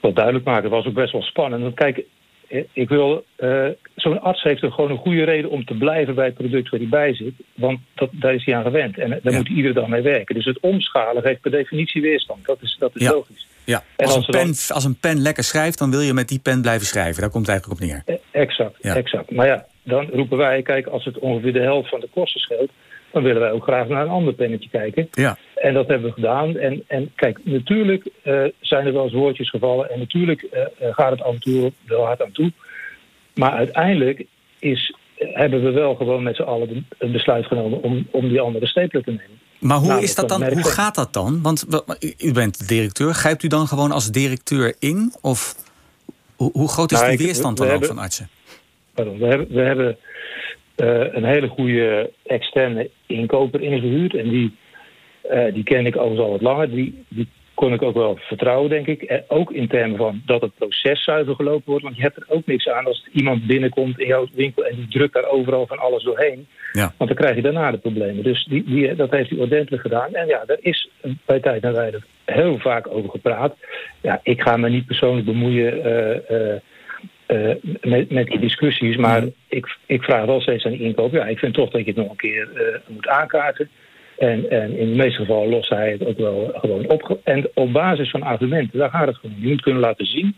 wel 0.00 0.12
duidelijk 0.12 0.44
maken. 0.44 0.62
Het 0.62 0.72
was 0.72 0.86
ook 0.86 0.94
best 0.94 1.12
wel 1.12 1.22
spannend. 1.22 1.62
Want 1.62 1.74
kijk, 1.74 2.04
eh, 2.48 2.62
ik 2.72 2.88
wil. 2.88 3.24
eh, 3.36 3.66
Zo'n 3.94 4.20
arts 4.20 4.42
heeft 4.42 4.62
er 4.62 4.72
gewoon 4.72 4.90
een 4.90 4.96
goede 4.96 5.24
reden 5.24 5.50
om 5.50 5.64
te 5.64 5.74
blijven 5.74 6.14
bij 6.14 6.24
het 6.24 6.34
product 6.34 6.68
waar 6.70 6.80
hij 6.80 6.88
bij 6.88 7.14
zit. 7.14 7.32
Want 7.54 7.80
dat, 7.94 8.08
daar 8.12 8.34
is 8.34 8.44
hij 8.44 8.56
aan 8.56 8.62
gewend. 8.62 8.98
En 8.98 9.12
eh, 9.12 9.18
daar 9.22 9.32
Ja. 9.32 9.38
moet 9.38 9.46
hij 9.48 9.56
iedere 9.56 9.74
dag 9.74 9.88
mee 9.88 10.02
werken. 10.02 10.34
Dus 10.34 10.44
het 10.44 10.60
omschalen 10.60 11.22
heeft 11.26 11.40
per 11.40 11.50
definitie 11.50 12.02
weerstand. 12.02 12.46
Dat 12.46 12.58
is, 12.62 12.76
dat 12.78 12.90
is 12.94 13.02
Ja. 13.02 13.10
logisch. 13.12 13.46
Ja. 13.64 13.82
En 13.96 14.06
Als, 14.06 14.14
als 14.16 14.26
een 14.26 14.32
dan- 14.32 14.42
pen, 14.42 14.74
als 14.74 14.84
een 14.84 14.98
pen 14.98 15.20
lekker 15.20 15.44
schrijft, 15.44 15.78
dan 15.78 15.90
wil 15.90 16.00
je 16.00 16.12
met 16.12 16.28
die 16.28 16.38
pen 16.40 16.60
blijven 16.62 16.86
schrijven. 16.86 17.20
Daar 17.20 17.30
komt 17.30 17.46
het 17.46 17.54
eigenlijk 17.54 17.80
op 17.80 17.86
neer. 17.88 18.20
Exact, 18.30 18.76
Ja. 18.80 18.94
exact. 18.96 19.30
Maar 19.30 19.46
ja, 19.46 19.66
dan 19.82 20.08
roepen 20.12 20.38
wij, 20.38 20.62
kijk, 20.62 20.86
als 20.86 21.04
het 21.04 21.18
ongeveer 21.18 21.52
de 21.52 21.60
helft 21.60 21.88
van 21.88 22.00
de 22.00 22.08
kosten 22.14 22.40
scheelt, 22.40 22.70
dan 23.12 23.22
willen 23.22 23.40
wij 23.40 23.50
ook 23.52 23.62
graag 23.62 23.88
naar 23.88 24.02
een 24.02 24.08
ander 24.08 24.34
pennetje 24.34 24.68
kijken. 24.68 25.08
Ja. 25.12 25.36
En 25.54 25.74
dat 25.74 25.88
hebben 25.88 26.08
we 26.08 26.14
gedaan. 26.14 26.56
En, 26.56 26.84
en 26.86 27.12
kijk, 27.14 27.38
natuurlijk 27.42 28.08
eh, 28.22 28.42
zijn 28.60 28.86
er 28.86 28.92
wel 28.92 29.04
eens 29.04 29.12
woordjes 29.12 29.50
gevallen. 29.50 29.90
En 29.90 29.98
natuurlijk 29.98 30.42
eh, 30.42 30.60
eh, 30.62 30.68
gaat 30.94 31.10
het 31.10 31.22
af 31.22 31.32
en 31.34 31.40
toe 31.40 31.72
wel 31.86 32.04
hard 32.04 32.22
aan 32.22 32.32
toe. 32.32 32.52
Maar 33.34 33.52
uiteindelijk 33.52 34.24
is, 34.58 34.94
hebben 35.18 35.62
we 35.62 35.70
wel 35.70 35.94
gewoon 35.94 36.22
met 36.22 36.36
z'n 36.36 36.42
allen 36.42 36.68
de- 36.68 36.82
een 36.98 37.12
besluit 37.12 37.46
genomen 37.46 37.82
om, 37.82 38.06
om 38.10 38.28
die 38.28 38.40
andere 38.40 38.66
stapler 38.66 39.02
te 39.02 39.10
nemen. 39.10 39.38
Maar 39.58 39.78
hoe, 39.78 39.88
Nou, 39.88 40.02
is 40.02 40.14
dat 40.14 40.28
dan, 40.28 40.44
hoe 40.52 40.64
gaat 40.64 40.94
dat 40.94 41.12
dan? 41.12 41.42
Want 41.42 41.64
wa- 41.68 41.84
u 42.18 42.32
bent 42.32 42.58
de 42.58 42.64
directeur. 42.66 43.14
Grijpt 43.14 43.42
u 43.42 43.48
dan 43.48 43.66
gewoon 43.66 43.92
als 43.92 44.10
directeur 44.10 44.74
in? 44.78 45.12
Of 45.20 45.54
hoe, 46.36 46.50
hoe 46.52 46.68
groot 46.68 46.92
is 46.92 46.98
Nou, 46.98 47.10
die 47.10 47.18
ik- 47.20 47.26
weerstand 47.26 47.58
we 47.58 47.64
dan 47.64 47.74
ook 47.74 47.78
hebben- 47.80 47.96
van 47.96 48.04
artsen? 48.04 48.28
Pardon, 48.94 49.18
we 49.18 49.26
hebben, 49.26 49.46
we 49.50 49.60
hebben 49.60 49.96
eh, 50.78 51.14
een 51.14 51.24
hele 51.24 51.48
goede 51.48 52.10
externe 52.26 52.90
inkoper 53.06 53.60
ingehuurd. 53.60 54.14
En 54.14 54.28
die, 54.28 54.56
eh, 55.22 55.54
die 55.54 55.64
ken 55.64 55.86
ik 55.86 55.96
overigens 55.96 56.20
al 56.20 56.30
wat 56.30 56.40
langer. 56.40 56.70
Die, 56.70 57.04
die 57.08 57.28
kon 57.54 57.72
ik 57.72 57.82
ook 57.82 57.94
wel 57.94 58.18
vertrouwen, 58.20 58.70
denk 58.70 58.86
ik. 58.86 59.02
Eh, 59.02 59.18
ook 59.28 59.52
in 59.52 59.68
termen 59.68 59.96
van 59.96 60.22
dat 60.26 60.40
het 60.40 60.54
proces 60.54 61.04
zuiver 61.04 61.34
gelopen 61.34 61.70
wordt. 61.70 61.84
Want 61.84 61.96
je 61.96 62.02
hebt 62.02 62.16
er 62.16 62.24
ook 62.28 62.46
niks 62.46 62.68
aan 62.68 62.84
als 62.84 63.08
iemand 63.12 63.46
binnenkomt 63.46 63.98
in 63.98 64.06
jouw 64.06 64.26
winkel... 64.34 64.64
en 64.64 64.76
die 64.76 64.88
drukt 64.88 65.14
daar 65.14 65.28
overal 65.28 65.66
van 65.66 65.78
alles 65.78 66.02
doorheen. 66.02 66.46
Ja. 66.72 66.92
Want 66.96 67.10
dan 67.10 67.18
krijg 67.18 67.36
je 67.36 67.42
daarna 67.42 67.70
de 67.70 67.78
problemen. 67.78 68.22
Dus 68.22 68.44
die, 68.44 68.64
die, 68.64 68.94
dat 68.94 69.10
heeft 69.10 69.30
hij 69.30 69.38
ordentelijk 69.38 69.82
gedaan. 69.82 70.14
En 70.14 70.26
ja, 70.26 70.44
daar 70.44 70.58
is 70.60 70.90
bij 71.26 71.40
tijd 71.40 71.62
en 71.62 71.72
wijle 71.72 72.02
heel 72.24 72.58
vaak 72.58 72.86
over 72.88 73.10
gepraat. 73.10 73.56
Ja, 74.00 74.20
ik 74.22 74.42
ga 74.42 74.56
me 74.56 74.68
niet 74.68 74.86
persoonlijk 74.86 75.26
bemoeien... 75.26 75.82
eh, 77.28 77.54
met, 77.80 78.10
met 78.10 78.26
die 78.26 78.38
discussies. 78.38 78.96
Maar 78.96 79.24
ik, 79.48 79.76
ik 79.86 80.02
vraag 80.02 80.24
wel 80.24 80.40
steeds 80.40 80.64
aan 80.64 80.72
die 80.72 80.80
inkoop. 80.80 81.12
Ja, 81.12 81.24
ik 81.24 81.38
vind 81.38 81.54
toch 81.54 81.70
dat 81.70 81.80
je 81.80 81.86
het 81.86 81.96
nog 81.96 82.10
een 82.10 82.16
keer 82.16 82.48
eh, 82.54 82.80
moet 82.86 83.08
aankaarten. 83.08 83.68
En, 84.18 84.50
en 84.50 84.78
in 84.78 84.90
de 84.90 84.96
meeste 84.96 85.20
gevallen 85.20 85.48
lost 85.48 85.68
hij 85.68 85.90
het 85.90 86.06
ook 86.06 86.18
wel 86.18 86.50
gewoon 86.54 86.88
op. 86.88 87.20
En 87.24 87.48
op 87.54 87.72
basis 87.72 88.10
van 88.10 88.22
argumenten, 88.22 88.78
daar 88.78 88.90
gaat 88.90 89.06
het 89.06 89.16
gewoon. 89.16 89.36
om. 89.36 89.42
Je 89.42 89.48
moet 89.48 89.60
kunnen 89.60 89.80
laten 89.80 90.06
zien 90.06 90.36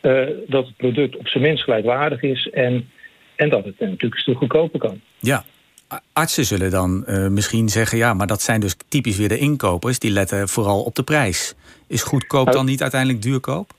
eh, 0.00 0.26
dat 0.46 0.66
het 0.66 0.76
product 0.76 1.16
op 1.16 1.28
zijn 1.28 1.42
minst 1.42 1.62
gelijkwaardig 1.62 2.22
is. 2.22 2.50
En, 2.50 2.90
en 3.36 3.48
dat 3.48 3.64
het 3.64 3.78
natuurlijk 3.78 4.14
een 4.14 4.20
stuk 4.20 4.36
goedkoper 4.36 4.78
kan. 4.78 5.00
Ja. 5.18 5.44
Artsen 6.12 6.44
zullen 6.44 6.70
dan 6.70 7.04
misschien 7.34 7.68
zeggen... 7.68 7.98
ja, 7.98 8.14
maar 8.14 8.26
dat 8.26 8.42
zijn 8.42 8.60
dus 8.60 8.76
typisch 8.88 9.16
weer 9.16 9.28
de 9.28 9.38
inkopers. 9.38 9.98
Die 9.98 10.10
letten 10.10 10.48
vooral 10.48 10.82
op 10.82 10.94
de 10.94 11.02
prijs. 11.02 11.54
Is 11.88 12.02
goedkoop 12.02 12.44
Nou- 12.44 12.56
dan 12.56 12.66
niet 12.66 12.82
uiteindelijk 12.82 13.22
duurkoop? 13.22 13.78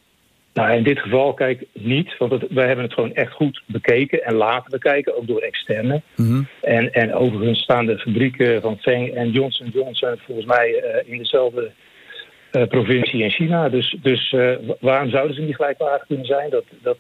Nou, 0.54 0.72
in 0.78 0.84
dit 0.84 1.00
geval, 1.00 1.34
kijk, 1.34 1.66
niet. 1.74 2.18
Want 2.18 2.32
het, 2.32 2.46
wij 2.50 2.66
hebben 2.66 2.86
het 2.86 2.94
gewoon 2.94 3.14
echt 3.14 3.32
goed 3.32 3.62
bekeken 3.66 4.24
en 4.24 4.34
laten 4.34 4.72
bekijken, 4.72 5.18
ook 5.18 5.28
door 5.28 5.42
externe. 5.42 6.02
Mhm. 6.16 6.42
En, 6.62 6.94
en 6.94 7.14
overigens 7.14 7.60
staan 7.60 7.86
de 7.86 7.98
fabrieken 7.98 8.62
van 8.62 8.78
Feng 8.78 9.14
en 9.14 9.32
Johnson 9.32 9.70
Johnson 9.74 10.16
volgens 10.26 10.48
mij 10.48 10.70
uh, 10.70 11.12
in 11.12 11.18
dezelfde 11.18 11.72
uh, 12.52 12.64
provincie 12.68 13.24
in 13.24 13.32
China. 13.32 13.70
Dus, 13.70 13.96
dus 14.02 14.32
uh, 14.32 14.52
waarom 14.80 15.10
zouden 15.10 15.36
ze 15.36 15.42
niet 15.42 15.56
gelijkwaardig 15.56 16.08
kunnen 16.08 16.26
zijn? 16.26 16.50
Dat, 16.50 16.64
dat, 16.82 16.98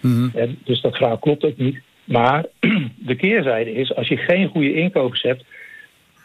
Mhm. 0.00 0.48
dus 0.64 0.80
dat 0.80 0.96
verhaal 0.96 1.18
klopt 1.18 1.44
ook 1.44 1.56
niet. 1.56 1.78
Maar 2.04 2.44
de 3.10 3.14
keerzijde 3.14 3.72
is, 3.72 3.94
als 3.94 4.08
je 4.08 4.16
geen 4.16 4.48
goede 4.48 4.74
inkopers 4.74 5.22
hebt... 5.22 5.44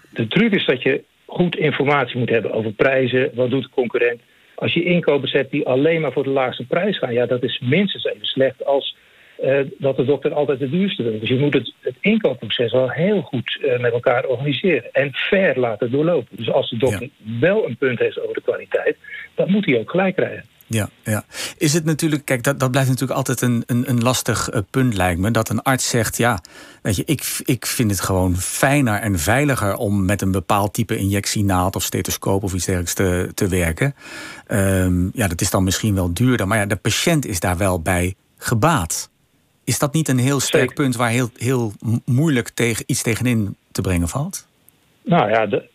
de 0.09 0.27
truc 0.27 0.53
is 0.53 0.65
dat 0.65 0.81
je 0.81 1.03
goed 1.25 1.55
informatie 1.55 2.17
moet 2.17 2.29
hebben 2.29 2.51
over 2.51 2.71
prijzen. 2.71 3.31
Wat 3.33 3.49
doet 3.49 3.63
de 3.63 3.69
concurrent? 3.69 4.21
Als 4.55 4.73
je 4.73 4.83
inkopers 4.83 5.31
hebt 5.31 5.51
die 5.51 5.65
alleen 5.65 6.01
maar 6.01 6.11
voor 6.11 6.23
de 6.23 6.29
laagste 6.29 6.65
prijs 6.65 6.97
gaan... 6.97 7.13
ja, 7.13 7.25
dat 7.25 7.43
is 7.43 7.59
minstens 7.59 8.05
even 8.05 8.25
slecht 8.25 8.65
als 8.65 8.95
uh, 9.43 9.59
dat 9.77 9.97
de 9.97 10.05
dokter 10.05 10.33
altijd 10.33 10.59
de 10.59 10.69
duurste 10.69 11.03
wil. 11.03 11.19
Dus 11.19 11.29
je 11.29 11.39
moet 11.39 11.53
het, 11.53 11.73
het 11.79 11.95
inkoopproces 11.99 12.71
wel 12.71 12.89
heel 12.89 13.21
goed 13.21 13.59
uh, 13.61 13.79
met 13.79 13.93
elkaar 13.93 14.25
organiseren. 14.25 14.91
En 14.91 15.13
fair 15.13 15.59
laten 15.59 15.91
doorlopen. 15.91 16.37
Dus 16.37 16.51
als 16.51 16.69
de 16.69 16.77
dokter 16.77 17.01
ja. 17.01 17.39
wel 17.39 17.65
een 17.65 17.77
punt 17.77 17.99
heeft 17.99 18.21
over 18.21 18.33
de 18.33 18.41
kwaliteit... 18.41 18.97
dan 19.35 19.51
moet 19.51 19.65
hij 19.65 19.79
ook 19.79 19.89
gelijk 19.89 20.15
krijgen. 20.15 20.43
Ja, 20.65 20.89
ja. 21.03 21.25
Is 21.57 21.73
het 21.73 21.85
natuurlijk, 21.85 22.25
kijk, 22.25 22.43
dat, 22.43 22.59
dat 22.59 22.71
blijft 22.71 22.89
natuurlijk 22.89 23.17
altijd 23.17 23.41
een, 23.41 23.63
een, 23.65 23.89
een 23.89 24.01
lastig 24.01 24.53
uh, 24.53 24.59
punt, 24.69 24.93
lijkt 24.93 25.19
me. 25.19 25.31
Dat 25.31 25.49
een 25.49 25.61
arts 25.61 25.89
zegt: 25.89 26.17
Ja, 26.17 26.41
weet 26.81 26.95
je, 26.95 27.03
ik, 27.05 27.41
ik 27.43 27.65
vind 27.65 27.91
het 27.91 28.01
gewoon 28.01 28.37
fijner 28.37 28.99
en 28.99 29.19
veiliger 29.19 29.75
om 29.75 30.05
met 30.05 30.21
een 30.21 30.31
bepaald 30.31 30.73
type 30.73 30.97
injectienaald 30.97 31.75
of 31.75 31.83
stethoscoop 31.83 32.43
of 32.43 32.53
iets 32.53 32.65
dergelijks 32.65 32.93
te, 32.93 33.31
te 33.33 33.47
werken. 33.47 33.95
Um, 34.47 35.11
ja, 35.13 35.27
dat 35.27 35.41
is 35.41 35.49
dan 35.49 35.63
misschien 35.63 35.95
wel 35.95 36.13
duurder, 36.13 36.47
maar 36.47 36.57
ja, 36.57 36.65
de 36.65 36.75
patiënt 36.75 37.25
is 37.25 37.39
daar 37.39 37.57
wel 37.57 37.81
bij 37.81 38.15
gebaat. 38.37 39.09
Is 39.63 39.79
dat 39.79 39.93
niet 39.93 40.07
een 40.07 40.19
heel 40.19 40.39
sterk 40.39 40.73
punt 40.73 40.95
waar 40.95 41.09
heel, 41.09 41.29
heel 41.37 41.73
moeilijk 42.05 42.49
tegen, 42.49 42.83
iets 42.87 43.01
tegenin 43.01 43.55
te 43.71 43.81
brengen 43.81 44.07
valt? 44.07 44.47
Nou 45.03 45.29
ja, 45.29 45.45
de, 45.45 45.69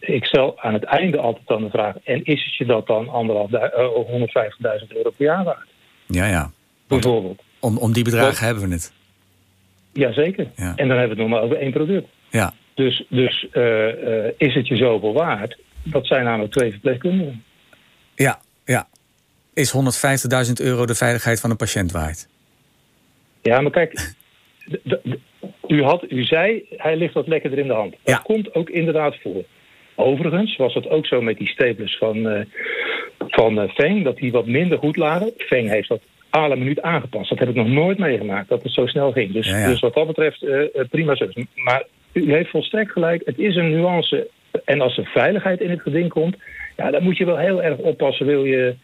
ik 0.00 0.24
stel 0.24 0.60
aan 0.60 0.72
het 0.72 0.84
einde 0.84 1.18
altijd 1.18 1.46
dan 1.46 1.62
de 1.62 1.70
vraag: 1.70 1.94
en 2.04 2.24
is 2.24 2.44
het 2.44 2.56
je 2.56 2.64
dat 2.64 2.86
dan 2.86 3.08
anderhalf, 3.08 3.50
uh, 3.50 3.60
150.000 4.80 4.96
euro 4.96 5.10
per 5.10 5.26
jaar 5.26 5.44
waard? 5.44 5.68
Ja, 6.06 6.26
ja. 6.26 6.50
Bijvoorbeeld. 6.88 7.42
Om, 7.60 7.78
om 7.78 7.92
die 7.92 8.04
bedragen 8.04 8.26
Want, 8.26 8.38
hebben 8.38 8.68
we 8.68 8.74
het. 8.74 8.92
Jazeker. 9.92 10.46
Ja. 10.56 10.72
En 10.76 10.88
dan 10.88 10.98
hebben 10.98 11.16
we 11.16 11.22
het 11.22 11.30
nog 11.30 11.38
maar 11.38 11.42
over 11.42 11.56
één 11.56 11.72
product. 11.72 12.08
Ja. 12.30 12.52
Dus, 12.74 13.04
dus 13.08 13.46
uh, 13.52 13.62
uh, 13.62 14.24
is 14.36 14.54
het 14.54 14.68
je 14.68 14.76
zoveel 14.76 15.12
waard? 15.12 15.58
Dat 15.82 16.06
zijn 16.06 16.24
namelijk 16.24 16.52
twee 16.52 16.70
verpleegkundigen. 16.70 17.44
Ja, 18.14 18.40
ja. 18.64 18.88
Is 19.54 19.74
150.000 20.46 20.52
euro 20.52 20.86
de 20.86 20.94
veiligheid 20.94 21.40
van 21.40 21.50
een 21.50 21.56
patiënt 21.56 21.92
waard? 21.92 22.28
Ja, 23.42 23.60
maar 23.60 23.70
kijk, 23.70 24.14
u, 25.66 25.82
had, 25.82 26.04
u 26.08 26.24
zei, 26.24 26.64
hij 26.76 26.96
ligt 26.96 27.14
wat 27.14 27.26
lekkerder 27.26 27.58
in 27.58 27.66
de 27.66 27.72
hand. 27.72 27.94
Ja. 28.04 28.12
Dat 28.12 28.22
komt 28.22 28.54
ook 28.54 28.70
inderdaad 28.70 29.16
voor. 29.22 29.44
Overigens 29.94 30.56
was 30.56 30.74
het 30.74 30.88
ook 30.88 31.06
zo 31.06 31.20
met 31.20 31.38
die 31.38 31.48
staplers 31.48 31.96
van, 31.96 32.16
uh, 32.16 32.40
van 33.18 33.58
uh, 33.58 33.68
Feng, 33.68 34.04
dat 34.04 34.16
die 34.16 34.32
wat 34.32 34.46
minder 34.46 34.78
goed 34.78 34.96
lagen. 34.96 35.32
Feng 35.36 35.68
heeft 35.68 35.88
dat 35.88 36.00
la 36.30 36.54
minuut 36.54 36.82
aangepast. 36.82 37.28
Dat 37.28 37.38
heb 37.38 37.48
ik 37.48 37.54
nog 37.54 37.68
nooit 37.68 37.98
meegemaakt, 37.98 38.48
dat 38.48 38.62
het 38.62 38.72
zo 38.72 38.86
snel 38.86 39.12
ging. 39.12 39.32
Dus, 39.32 39.48
ja, 39.48 39.58
ja. 39.58 39.68
dus 39.68 39.80
wat 39.80 39.94
dat 39.94 40.06
betreft, 40.06 40.42
uh, 40.42 40.64
prima 40.90 41.14
zo. 41.14 41.28
Maar 41.54 41.84
u 42.12 42.32
heeft 42.32 42.50
volstrekt 42.50 42.90
gelijk, 42.90 43.22
het 43.24 43.38
is 43.38 43.56
een 43.56 43.70
nuance. 43.70 44.28
En 44.64 44.80
als 44.80 44.98
er 44.98 45.06
veiligheid 45.06 45.60
in 45.60 45.70
het 45.70 45.80
geding 45.80 46.08
komt, 46.08 46.36
ja, 46.76 46.90
dan 46.90 47.02
moet 47.02 47.16
je 47.16 47.24
wel 47.24 47.38
heel 47.38 47.62
erg 47.62 47.76
oppassen. 47.76 48.26
Wil 48.26 48.44
je, 48.44 48.74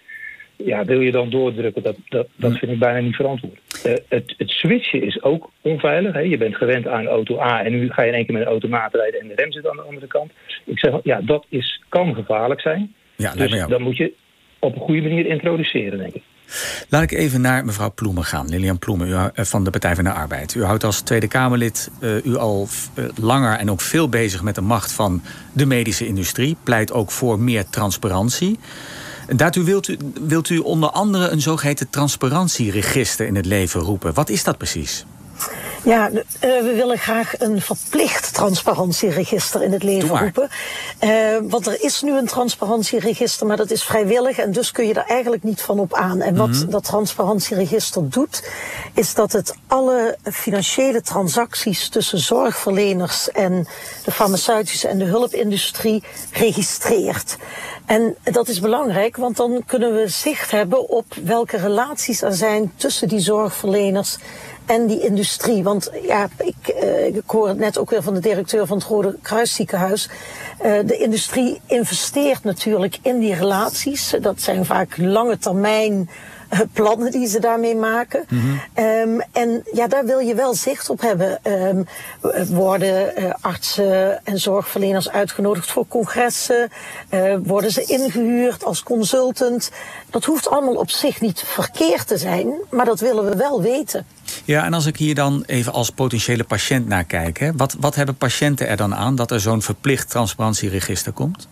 ja, 0.57 0.85
wil 0.85 1.01
je 1.01 1.11
dan 1.11 1.31
doordrukken? 1.31 1.83
Dat, 1.83 1.97
dat, 2.09 2.29
dat 2.37 2.59
vind 2.59 2.73
ik 2.73 2.79
bijna 2.79 3.01
niet 3.01 3.17
verantwoord. 3.17 3.59
Uh, 3.87 3.93
het, 4.09 4.35
het, 4.37 4.51
switchen 4.51 5.03
is 5.03 5.23
ook 5.23 5.51
onveilig. 5.61 6.13
Hè? 6.13 6.21
Je 6.21 6.37
bent 6.37 6.57
gewend 6.57 6.87
aan 6.87 7.07
auto 7.07 7.41
A 7.41 7.65
en 7.65 7.73
nu 7.73 7.91
ga 7.91 8.03
je 8.03 8.09
in 8.09 8.15
één 8.15 8.25
keer 8.25 8.35
met 8.35 8.43
een 8.43 8.49
automaat 8.49 8.95
rijden 8.95 9.21
en 9.21 9.29
de 9.29 9.35
rem 9.35 9.53
zit 9.53 9.69
aan 9.69 9.77
de 9.77 9.83
andere 9.83 10.07
kant. 10.07 10.33
Ik 10.65 10.79
zeg, 10.79 10.95
ja, 11.03 11.21
dat 11.21 11.47
is, 11.49 11.83
kan 11.89 12.15
gevaarlijk 12.15 12.61
zijn. 12.61 12.95
Ja, 13.17 13.35
dus 13.35 13.67
dan 13.67 13.83
moet 13.83 13.97
je 13.97 14.13
op 14.59 14.75
een 14.75 14.81
goede 14.81 15.03
manier 15.03 15.27
introduceren, 15.27 15.99
denk 15.99 16.15
ik. 16.15 16.23
Laat 16.89 17.03
ik 17.03 17.13
even 17.13 17.41
naar 17.41 17.65
mevrouw 17.65 17.93
Ploemen 17.95 18.25
gaan. 18.25 18.49
Lilian 18.49 18.79
Ploemen 18.79 19.09
u, 19.09 19.45
van 19.45 19.65
de 19.65 19.71
Partij 19.71 19.95
van 19.95 20.05
de 20.05 20.13
Arbeid. 20.13 20.55
U 20.55 20.65
houdt 20.65 20.85
als 20.85 21.01
Tweede 21.01 21.29
Kamerlid 21.29 21.91
uh, 22.01 22.25
u 22.25 22.37
al 22.37 22.69
uh, 22.99 23.05
langer 23.21 23.59
en 23.59 23.71
ook 23.71 23.81
veel 23.81 24.09
bezig 24.09 24.43
met 24.43 24.55
de 24.55 24.61
macht 24.61 24.93
van 24.93 25.23
de 25.53 25.67
medische 25.67 26.07
industrie. 26.07 26.57
Pleit 26.65 26.93
ook 26.93 27.11
voor 27.11 27.39
meer 27.39 27.69
transparantie. 27.71 28.59
Daartoe 29.37 29.65
wilt 29.65 29.89
u, 29.89 29.97
wilt 30.21 30.49
u 30.49 30.59
onder 30.59 30.91
andere 30.91 31.29
een 31.29 31.41
zogeheten 31.41 31.91
transparantieregister 31.91 33.27
in 33.27 33.35
het 33.35 33.47
leven 33.47 33.81
roepen. 33.81 34.15
Wat 34.15 34.29
is 34.29 34.45
dat 34.45 34.59
precies? 34.59 35.05
Ja, 35.83 36.11
uh, 36.11 36.21
we 36.41 36.73
willen 36.75 36.99
graag 36.99 37.41
een 37.41 37.61
verplicht 37.61 38.35
transparantieregister 38.35 39.63
in 39.63 39.73
het 39.73 39.83
leven 39.83 40.19
roepen. 40.19 40.49
Uh, 41.05 41.37
want 41.43 41.67
er 41.67 41.83
is 41.83 42.03
nu 42.03 42.17
een 42.19 42.27
transparantieregister, 42.27 43.47
maar 43.47 43.57
dat 43.57 43.71
is 43.71 43.85
vrijwillig 43.85 44.39
en 44.39 44.53
dus 44.53 44.73
kun 44.73 44.87
je 44.87 44.95
er 44.95 45.07
eigenlijk 45.07 45.43
niet 45.43 45.61
van 45.61 45.79
op 45.79 45.95
aan. 45.95 46.21
En 46.21 46.37
wat 46.37 46.49
mm 46.49 46.55
-hmm. 46.55 46.71
dat 46.71 46.85
transparantieregister 46.85 48.11
doet, 48.11 48.49
is 48.95 49.15
dat 49.15 49.33
het 49.33 49.55
alle 49.67 50.17
financiële 50.23 51.03
transacties 51.03 51.89
tussen 51.89 52.19
zorgverleners 52.19 53.31
en 53.31 53.69
de 54.05 54.13
farmaceutische 54.13 54.89
en 54.89 54.99
de 54.99 55.05
hulpindustrie 55.05 56.03
registreert. 56.33 57.37
En 57.87 58.17
dat 58.23 58.49
is 58.49 58.61
belangrijk, 58.61 59.17
want 59.17 59.37
dan 59.37 59.63
kunnen 59.67 59.95
we 59.95 60.09
zicht 60.09 60.51
hebben 60.51 60.89
op 60.89 61.07
welke 61.25 61.57
relaties 61.57 62.23
er 62.23 62.35
zijn 62.35 62.73
tussen 62.77 63.09
die 63.09 63.21
zorgverleners 63.21 64.17
en 64.69 64.87
die 64.87 65.01
industrie. 65.01 65.63
Want 65.63 65.91
ja, 66.03 66.29
ik, 66.39 66.75
uh, 67.13 67.19
hoor 67.27 67.49
het 67.49 67.59
net 67.59 67.79
ook 67.79 67.91
weer 67.91 68.03
van 68.03 68.15
de 68.15 68.21
directeur 68.21 68.67
van 68.67 68.77
het 68.77 68.87
Rode 68.87 69.17
Kruisziekenhuis. 69.23 70.09
Uh, 70.65 70.79
de 70.85 70.97
industrie 70.97 71.61
investeert 71.67 72.45
natuurlijk 72.45 72.99
in 73.03 73.19
die 73.19 73.35
relaties. 73.35 74.15
Dat 74.21 74.41
zijn 74.41 74.65
vaak 74.65 74.97
lange 74.97 75.39
termijn 75.39 76.11
plannen 76.73 77.11
die 77.11 77.27
ze 77.27 77.41
daarmee 77.41 77.77
maken. 77.77 78.25
Mhm. 78.29 78.47
Mm 78.47 78.59
-hmm. 78.75 78.85
um, 78.85 79.23
en 79.33 79.63
ja, 79.73 79.87
daar 79.87 80.05
wil 80.05 80.19
je 80.19 80.35
wel 80.35 80.55
zicht 80.55 80.91
op 80.91 81.01
hebben. 81.01 81.39
Um, 81.43 81.87
worden 82.49 83.15
artsen 83.41 84.25
en 84.25 84.39
zorgverleners 84.39 85.11
uitgenodigd 85.11 85.71
voor 85.71 85.87
congressen? 85.89 86.69
worden 87.43 87.71
ze 87.71 87.85
ingehuurd 87.85 88.65
als 88.65 88.83
consultant? 88.83 89.71
Dat 90.11 90.25
hoeft 90.25 90.49
allemaal 90.49 90.75
op 90.75 90.91
zich 90.91 91.21
niet 91.21 91.43
verkeerd 91.47 92.07
te 92.07 92.17
zijn, 92.17 92.53
maar 92.71 92.85
dat 92.85 93.01
willen 93.01 93.25
we 93.25 93.37
wel 93.37 93.63
weten. 93.63 94.07
Ja, 94.45 94.65
en 94.65 94.75
als 94.75 94.87
ik 94.87 94.97
hier 94.97 95.15
dan 95.15 95.43
even 95.47 95.73
als 95.73 95.91
potentiële 95.91 96.45
patiënt 96.45 96.89
naar 96.89 97.05
kijk, 97.05 97.39
hè, 97.39 97.53
wat, 97.57 97.77
wat 97.81 97.95
hebben 97.95 98.17
patiënten 98.17 98.69
er 98.69 98.77
dan 98.77 98.95
aan 98.95 99.17
dat 99.17 99.31
er 99.31 99.41
zo'n 99.41 99.63
verplicht 99.63 100.11
transparantieregister 100.11 101.13
komt? 101.13 101.49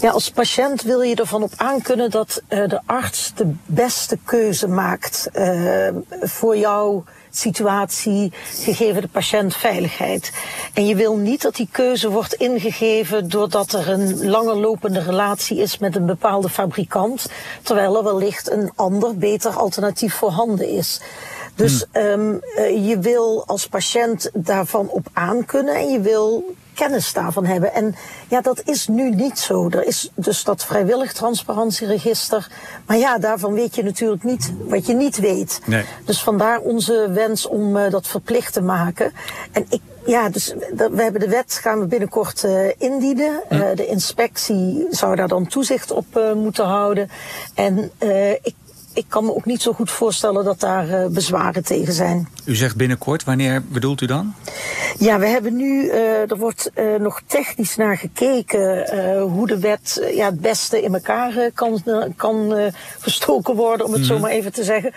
Ja, 0.00 0.10
als 0.10 0.30
patiënt 0.30 0.82
wil 0.82 1.00
je 1.00 1.14
ervan 1.14 1.42
op 1.42 1.52
aankunnen 1.56 2.10
dat 2.10 2.42
uh, 2.48 2.68
de 2.68 2.80
arts 2.86 3.32
de 3.34 3.52
beste 3.66 4.18
keuze 4.24 4.68
maakt 4.68 5.28
uh, 5.34 5.88
voor 6.20 6.56
jouw 6.56 7.04
situatie, 7.30 8.32
gegeven 8.54 9.02
de 9.02 9.08
patiënt 9.08 9.54
veiligheid. 9.54 10.32
En 10.74 10.86
je 10.86 10.94
wil 10.94 11.16
niet 11.16 11.42
dat 11.42 11.54
die 11.54 11.68
keuze 11.72 12.10
wordt 12.10 12.34
ingegeven 12.34 13.28
doordat 13.28 13.72
er 13.72 13.88
een 13.88 14.28
langer 14.28 14.56
lopende 14.56 15.00
relatie 15.00 15.58
is 15.58 15.78
met 15.78 15.96
een 15.96 16.06
bepaalde 16.06 16.48
fabrikant, 16.48 17.26
terwijl 17.62 17.96
er 17.96 18.04
wellicht 18.04 18.50
een 18.50 18.72
ander, 18.74 19.16
beter 19.16 19.52
alternatief 19.52 20.14
voorhanden 20.14 20.68
is. 20.68 21.00
Dus 21.54 21.84
um, 21.92 22.40
uh, 22.58 22.88
je 22.88 22.98
wil 22.98 23.44
als 23.46 23.66
patiënt 23.66 24.30
daarvan 24.34 24.88
op 24.88 25.06
aankunnen 25.12 25.74
en 25.74 25.88
je 25.88 26.00
wil 26.00 26.54
kennis 26.76 27.12
daarvan 27.12 27.44
hebben. 27.44 27.74
En 27.74 27.94
ja, 28.28 28.40
dat 28.40 28.62
is 28.64 28.88
nu 28.88 29.10
niet 29.10 29.38
zo. 29.38 29.68
Er 29.70 29.86
is 29.86 30.10
dus 30.14 30.44
dat 30.44 30.64
vrijwillig 30.64 31.12
transparantieregister. 31.12 32.48
Maar 32.86 32.96
ja, 32.96 33.18
daarvan 33.18 33.52
weet 33.52 33.74
je 33.74 33.82
natuurlijk 33.82 34.24
niet 34.24 34.52
wat 34.68 34.86
je 34.86 34.94
niet 34.94 35.18
weet. 35.18 35.60
Nee. 35.64 35.84
Dus 36.04 36.22
vandaar 36.22 36.60
onze 36.60 37.10
wens 37.12 37.46
om 37.46 37.76
uh, 37.76 37.90
dat 37.90 38.06
verplicht 38.06 38.52
te 38.52 38.62
maken. 38.62 39.12
En 39.52 39.66
ik 39.68 39.80
ja, 40.06 40.28
dus 40.28 40.54
we 40.76 41.02
hebben 41.02 41.20
de 41.20 41.28
wet 41.28 41.58
gaan 41.62 41.80
we 41.80 41.86
binnenkort 41.86 42.44
uh, 42.44 42.68
indienen. 42.78 43.42
Uh, 43.50 43.60
de 43.74 43.86
inspectie 43.86 44.86
zou 44.90 45.16
daar 45.16 45.28
dan 45.28 45.46
toezicht 45.46 45.90
op 45.90 46.06
uh, 46.16 46.32
moeten 46.32 46.64
houden. 46.64 47.10
En 47.54 47.90
ik 48.42 48.54
ik 48.92 49.04
kan 49.08 49.24
me 49.24 49.34
ook 49.34 49.44
niet 49.44 49.62
zo 49.62 49.72
goed 49.72 49.90
voorstellen 49.90 50.44
dat 50.44 50.60
daar 50.60 51.10
bezwaren 51.10 51.64
tegen 51.64 51.92
zijn. 51.92 52.28
U 52.44 52.54
zegt 52.54 52.76
binnenkort, 52.76 53.24
wanneer 53.24 53.62
bedoelt 53.62 54.00
u 54.00 54.06
dan? 54.06 54.34
Ja, 54.98 55.18
we 55.18 55.26
hebben 55.26 55.56
nu, 55.56 55.82
uh, 55.82 56.30
er 56.30 56.36
wordt 56.36 56.70
uh, 56.74 56.94
nog 56.94 57.20
technisch 57.26 57.76
naar 57.76 57.96
gekeken 57.96 58.94
uh, 58.94 59.22
hoe 59.22 59.46
de 59.46 59.58
wet 59.58 60.08
ja, 60.14 60.26
het 60.26 60.40
beste 60.40 60.82
in 60.82 60.94
elkaar 60.94 61.50
kan, 61.54 61.82
kan 62.16 62.54
verstoken 62.98 63.54
worden, 63.54 63.86
om 63.86 63.92
het 63.92 64.00
mm 64.00 64.04
zo 64.06 64.18
maar 64.18 64.30
even 64.30 64.52
te 64.52 64.64
zeggen. 64.64 64.92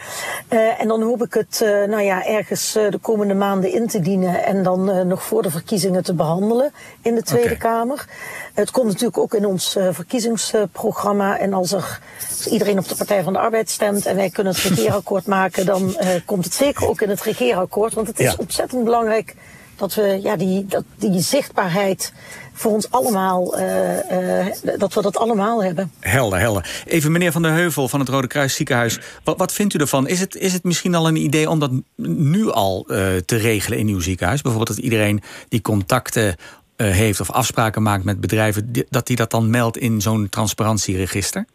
en 0.77 0.87
dan 0.87 1.01
hoop 1.01 1.23
ik 1.23 1.33
het 1.33 1.59
nou 1.63 2.01
ja, 2.01 2.25
ergens 2.25 2.73
de 2.73 2.99
komende 3.01 3.33
maanden 3.33 3.73
in 3.73 3.87
te 3.87 3.99
dienen 3.99 4.43
en 4.43 4.63
dan 4.63 5.07
nog 5.07 5.23
voor 5.23 5.41
de 5.41 5.49
verkiezingen 5.49 6.03
te 6.03 6.13
behandelen 6.13 6.71
in 7.01 7.15
de 7.15 7.23
Tweede 7.23 7.55
okay. 7.55 7.57
Kamer. 7.57 8.05
Het 8.53 8.71
komt 8.71 8.87
natuurlijk 8.87 9.17
ook 9.17 9.33
in 9.33 9.45
ons 9.45 9.77
verkiezingsprogramma 9.91 11.37
en 11.37 11.53
als 11.53 11.71
er 11.71 11.99
als 12.29 12.47
iedereen 12.47 12.77
op 12.77 12.87
de 12.87 12.95
Partij 12.95 13.23
van 13.23 13.33
de 13.33 13.39
Arbeid 13.39 13.69
stemt 13.69 14.05
en 14.05 14.15
wij 14.15 14.29
kunnen 14.29 14.53
het 14.53 14.63
regeerakkoord 14.69 15.25
maken, 15.25 15.65
dan 15.65 15.97
komt 16.25 16.45
het 16.45 16.53
zeker 16.53 16.87
ook 16.87 17.01
in 17.01 17.09
het 17.09 17.21
regeerakkoord, 17.21 17.93
want 17.93 18.07
het 18.07 18.19
is 18.19 18.31
ja. 18.31 18.35
ontzettend 18.37 18.83
belangrijk 18.83 19.35
dat 19.79 19.95
we 19.95 20.19
ja, 20.23 20.35
die, 20.35 20.65
dat, 20.65 20.83
die 20.95 21.19
zichtbaarheid 21.19 22.13
voor 22.53 22.71
ons 22.71 22.91
allemaal, 22.91 23.59
uh, 23.59 23.93
uh, 24.11 24.45
dat 24.77 24.93
we 24.93 25.01
dat 25.01 25.17
allemaal 25.17 25.63
hebben. 25.63 25.91
Helder, 25.99 26.39
helder. 26.39 26.83
Even 26.85 27.11
meneer 27.11 27.31
Van 27.31 27.41
der 27.41 27.51
Heuvel 27.51 27.87
van 27.87 27.99
het 27.99 28.09
Rode 28.09 28.27
Kruis 28.27 28.55
Ziekenhuis. 28.55 28.99
Wat, 29.23 29.37
wat 29.37 29.53
vindt 29.53 29.73
u 29.73 29.79
ervan? 29.79 30.07
Is 30.07 30.19
het, 30.19 30.35
is 30.35 30.53
het 30.53 30.63
misschien 30.63 30.95
al 30.95 31.07
een 31.07 31.15
idee 31.15 31.49
om 31.49 31.59
dat 31.59 31.71
nu 31.95 32.51
al 32.51 32.85
uh, 32.87 32.97
te 33.25 33.37
regelen 33.37 33.79
in 33.79 33.87
uw 33.87 33.99
ziekenhuis? 33.99 34.41
Bijvoorbeeld 34.41 34.75
dat 34.75 34.85
iedereen 34.85 35.21
die 35.49 35.61
contacten 35.61 36.35
heeft 36.75 37.19
of 37.19 37.31
afspraken 37.31 37.81
maakt 37.81 38.03
met 38.03 38.21
bedrijven, 38.21 38.71
dat 38.89 39.07
die 39.07 39.15
dat 39.15 39.31
dan 39.31 39.49
meldt 39.49 39.77
in 39.77 40.01
zo'n 40.01 40.29
transparantieregister? 40.29 41.45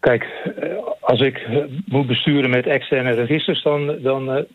Kijk, 0.00 0.26
als 1.00 1.20
ik 1.20 1.46
moet 1.86 2.06
besturen 2.06 2.50
met 2.50 2.66
externe 2.66 3.10
registers, 3.10 3.62
dan, 3.62 3.98
dan 4.02 4.46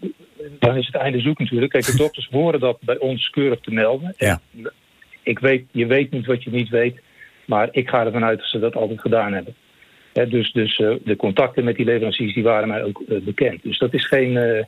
dan 0.60 0.78
is 0.78 0.86
het 0.86 0.96
einde 0.96 1.20
zoek 1.20 1.40
natuurlijk. 1.40 1.72
Kijk, 1.72 1.86
de 1.86 1.98
dokters 2.06 2.28
horen 2.32 2.60
dat 2.60 2.78
bij 2.82 2.98
ons 2.98 3.30
keurig 3.30 3.60
te 3.60 3.72
melden. 3.72 4.14
Ja. 4.18 4.40
Ik 5.24 5.40
weet, 5.40 5.66
je 5.72 5.86
weet 5.86 6.12
niet 6.12 6.26
wat 6.26 6.44
je 6.44 6.50
niet 6.50 6.70
weet. 6.70 7.00
Maar 7.46 7.68
ik 7.72 7.90
ga 7.90 8.06
ervan 8.06 8.24
uit 8.24 8.40
dat 8.40 8.48
ze 8.48 8.60
dat 8.60 8.76
altijd 8.76 9.00
gedaan 9.00 9.34
hebben. 9.34 9.56
dus 10.30 10.52
dus 10.52 10.80
uh, 10.80 10.96
de 11.04 11.16
contacten 11.16 11.64
met 11.64 11.76
die 11.76 11.86
leveranciers 11.86 12.34
die 12.34 12.44
waren 12.44 12.68
mij 12.68 12.84
ook 12.84 13.04
uh, 13.08 13.22
bekend. 13.22 13.64
Dus 13.64 13.78
dat 13.78 13.94
is, 13.94 14.08
geen, 14.08 14.32
uh, 14.32 14.64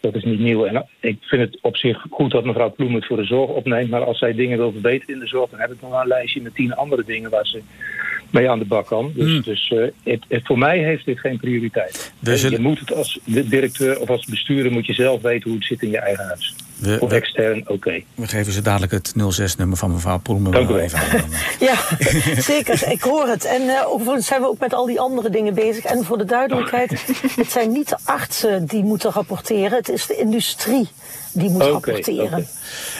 dat 0.00 0.14
is 0.14 0.24
niet 0.24 0.38
nieuw. 0.38 0.64
En 0.64 0.86
ik 1.00 1.16
vind 1.20 1.42
het 1.42 1.58
op 1.62 1.76
zich 1.76 2.06
goed 2.10 2.30
dat 2.30 2.44
mevrouw 2.44 2.70
Ploem 2.70 2.94
het 2.94 3.06
voor 3.06 3.16
de 3.16 3.24
zorg 3.24 3.50
opneemt. 3.50 3.90
Maar 3.90 4.04
als 4.04 4.18
zij 4.18 4.34
dingen 4.34 4.58
wil 4.58 4.72
verbeteren 4.72 5.14
in 5.14 5.20
de 5.20 5.26
zorg... 5.26 5.50
dan 5.50 5.60
heb 5.60 5.72
ik 5.72 5.80
nog 5.80 5.90
wel 5.90 6.00
een 6.00 6.06
lijstje 6.06 6.42
met 6.42 6.54
tien 6.54 6.74
andere 6.74 7.04
dingen... 7.04 7.30
waar 7.30 7.46
ze 7.46 7.62
mee 8.32 8.50
aan 8.50 8.58
de 8.58 8.64
bak 8.64 8.86
kan. 8.86 9.12
Dus, 9.14 9.30
mm. 9.30 9.42
dus 9.42 9.70
uh, 9.70 9.86
het, 10.02 10.24
het, 10.28 10.46
voor 10.46 10.58
mij 10.58 10.78
heeft 10.78 11.04
dit 11.04 11.18
geen 11.18 11.38
prioriteit. 11.38 12.12
Dus 12.18 12.42
je 12.42 12.58
moet 12.58 12.78
het 12.78 12.94
als 12.94 13.18
directeur 13.24 14.00
of 14.00 14.10
als 14.10 14.24
bestuurder 14.24 14.72
moet 14.72 14.86
je 14.86 14.92
zelf 14.92 15.22
weten 15.22 15.50
hoe 15.50 15.58
het 15.58 15.68
zit 15.68 15.82
in 15.82 15.90
je 15.90 15.98
eigen 15.98 16.24
huis. 16.24 16.54
We, 16.82 16.96
of 17.00 17.12
extern, 17.12 17.60
oké. 17.60 17.72
Okay. 17.72 18.04
We 18.14 18.26
geven 18.26 18.52
ze 18.52 18.62
dadelijk 18.62 18.92
het 18.92 19.14
06-nummer 19.40 19.76
van 19.76 19.92
mevrouw 19.92 20.18
Poelman. 20.18 20.52
Dank 20.52 20.68
u 20.68 20.72
wel. 20.72 20.82
ja, 21.68 21.76
zeker. 22.36 22.90
Ik 22.90 23.02
hoor 23.02 23.26
het. 23.26 23.44
En 23.44 23.62
uh, 23.62 23.86
overigens 23.86 24.26
zijn 24.26 24.40
we 24.40 24.48
ook 24.48 24.58
met 24.58 24.74
al 24.74 24.86
die 24.86 25.00
andere 25.00 25.30
dingen 25.30 25.54
bezig. 25.54 25.84
En 25.84 26.04
voor 26.04 26.18
de 26.18 26.24
duidelijkheid, 26.24 26.90
het 27.36 27.50
zijn 27.50 27.72
niet 27.72 27.88
de 27.88 27.98
artsen 28.04 28.66
die 28.66 28.82
moeten 28.82 29.10
rapporteren. 29.10 29.78
Het 29.78 29.88
is 29.88 30.06
de 30.06 30.16
industrie 30.16 30.88
die 31.32 31.50
moet 31.50 31.62
okay, 31.62 31.72
rapporteren. 31.72 32.26
Okay. 32.26 32.46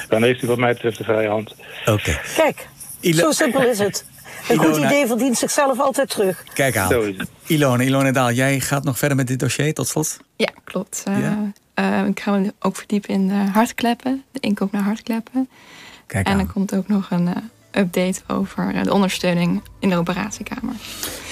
Dan 0.09 0.23
heeft 0.23 0.43
u 0.43 0.47
wat 0.47 0.59
mij 0.59 0.73
betreft 0.73 0.99
de 0.99 1.05
vrije 1.05 1.29
hand. 1.29 1.55
Oké. 1.87 2.21
Kijk, 2.37 2.69
zo 3.01 3.31
simpel 3.31 3.63
is 3.63 3.79
het. 3.79 4.05
Een 4.53 4.61
Ilona, 4.61 4.75
goed 4.75 4.85
idee 4.85 5.07
verdient 5.07 5.39
zichzelf 5.39 5.81
altijd 5.81 6.09
terug. 6.11 6.45
Kijk 6.55 6.77
aan. 6.77 7.17
Ilone, 7.47 7.85
Ilone 7.85 8.13
Daal, 8.13 8.33
jij 8.33 8.61
gaat 8.61 8.85
nog 8.85 8.99
verder 8.99 9.17
met 9.17 9.27
dit 9.27 9.39
dossier 9.39 9.75
tot 9.75 9.89
slot? 9.89 10.19
Ja, 10.37 10.49
klopt. 10.65 11.03
Ja? 11.05 11.53
Uh, 11.75 12.07
ik 12.07 12.21
ga 12.21 12.37
me 12.37 12.55
ook 12.61 12.77
verdiepen 12.77 13.11
in 13.11 13.29
de 13.29 13.35
hartkleppen, 13.53 14.25
de 14.31 14.41
inkoop 14.41 14.73
naar 14.73 14.83
hartkleppen. 14.83 15.49
Kijk 16.07 16.27
en 16.27 16.33
aan. 16.33 16.39
er 16.39 16.47
komt 16.47 16.75
ook 16.75 16.89
nog 16.89 17.11
een 17.11 17.27
uh, 17.27 17.33
update 17.71 18.21
over 18.27 18.85
de 18.85 18.93
ondersteuning 18.93 19.63
in 19.79 19.89
de 19.89 19.97
operatiekamer. 19.97 20.75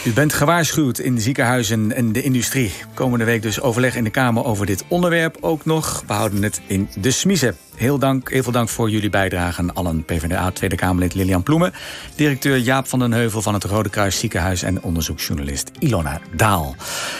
U 0.04 0.12
bent 0.12 0.32
gewaarschuwd 0.32 0.98
in 0.98 1.14
de 1.14 1.20
ziekenhuizen 1.20 1.92
en 1.92 2.12
de 2.12 2.22
industrie. 2.22 2.72
Komende 2.94 3.24
week 3.24 3.42
dus 3.42 3.60
overleg 3.60 3.96
in 3.96 4.04
de 4.04 4.10
Kamer 4.10 4.44
over 4.44 4.66
dit 4.66 4.84
onderwerp 4.88 5.36
ook 5.40 5.64
nog. 5.64 6.02
We 6.06 6.12
houden 6.12 6.42
het 6.42 6.60
in 6.66 6.88
de 7.00 7.10
smiezen. 7.10 7.56
Heel, 7.80 7.98
dank, 7.98 8.30
heel 8.30 8.42
veel 8.42 8.52
dank 8.52 8.68
voor 8.68 8.90
jullie 8.90 9.10
bijdrage. 9.10 9.70
Allen 9.74 10.04
PvdA 10.04 10.50
Tweede 10.50 10.76
Kamerlid 10.76 11.14
Lilian 11.14 11.42
Ploemen. 11.42 11.72
Directeur 12.14 12.56
Jaap 12.56 12.88
van 12.88 12.98
den 12.98 13.12
Heuvel 13.12 13.42
van 13.42 13.54
het 13.54 13.64
Rode 13.64 13.88
Kruis 13.88 14.18
Ziekenhuis... 14.18 14.62
en 14.62 14.82
onderzoeksjournalist 14.82 15.70
Ilona 15.78 16.20
Daal. 16.36 16.76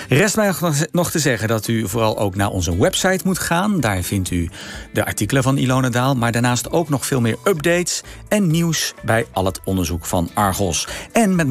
Rest 0.09 0.37
mij 0.37 0.53
nog 0.93 1.11
te 1.11 1.19
zeggen 1.19 1.49
dat 1.49 1.69
u 1.69 1.89
vooral 1.89 2.19
ook 2.19 2.35
naar 2.35 2.49
onze 2.49 2.79
website 2.79 3.21
moet 3.25 3.39
gaan. 3.39 3.81
Daar 3.81 4.03
vindt 4.03 4.31
u 4.31 4.51
de 4.93 5.05
artikelen 5.05 5.43
van 5.43 5.57
Ilona 5.57 5.89
Daal... 5.89 6.15
maar 6.15 6.33
daarnaast 6.33 6.71
ook 6.71 6.89
nog 6.89 7.07
veel 7.07 7.21
meer 7.21 7.37
updates 7.45 8.03
en 8.29 8.47
nieuws... 8.47 8.95
bij 9.03 9.27
al 9.33 9.45
het 9.45 9.61
onderzoek 9.65 10.07
van 10.07 10.31
Argos. 10.35 10.89
En 11.13 11.35
met 11.35 11.47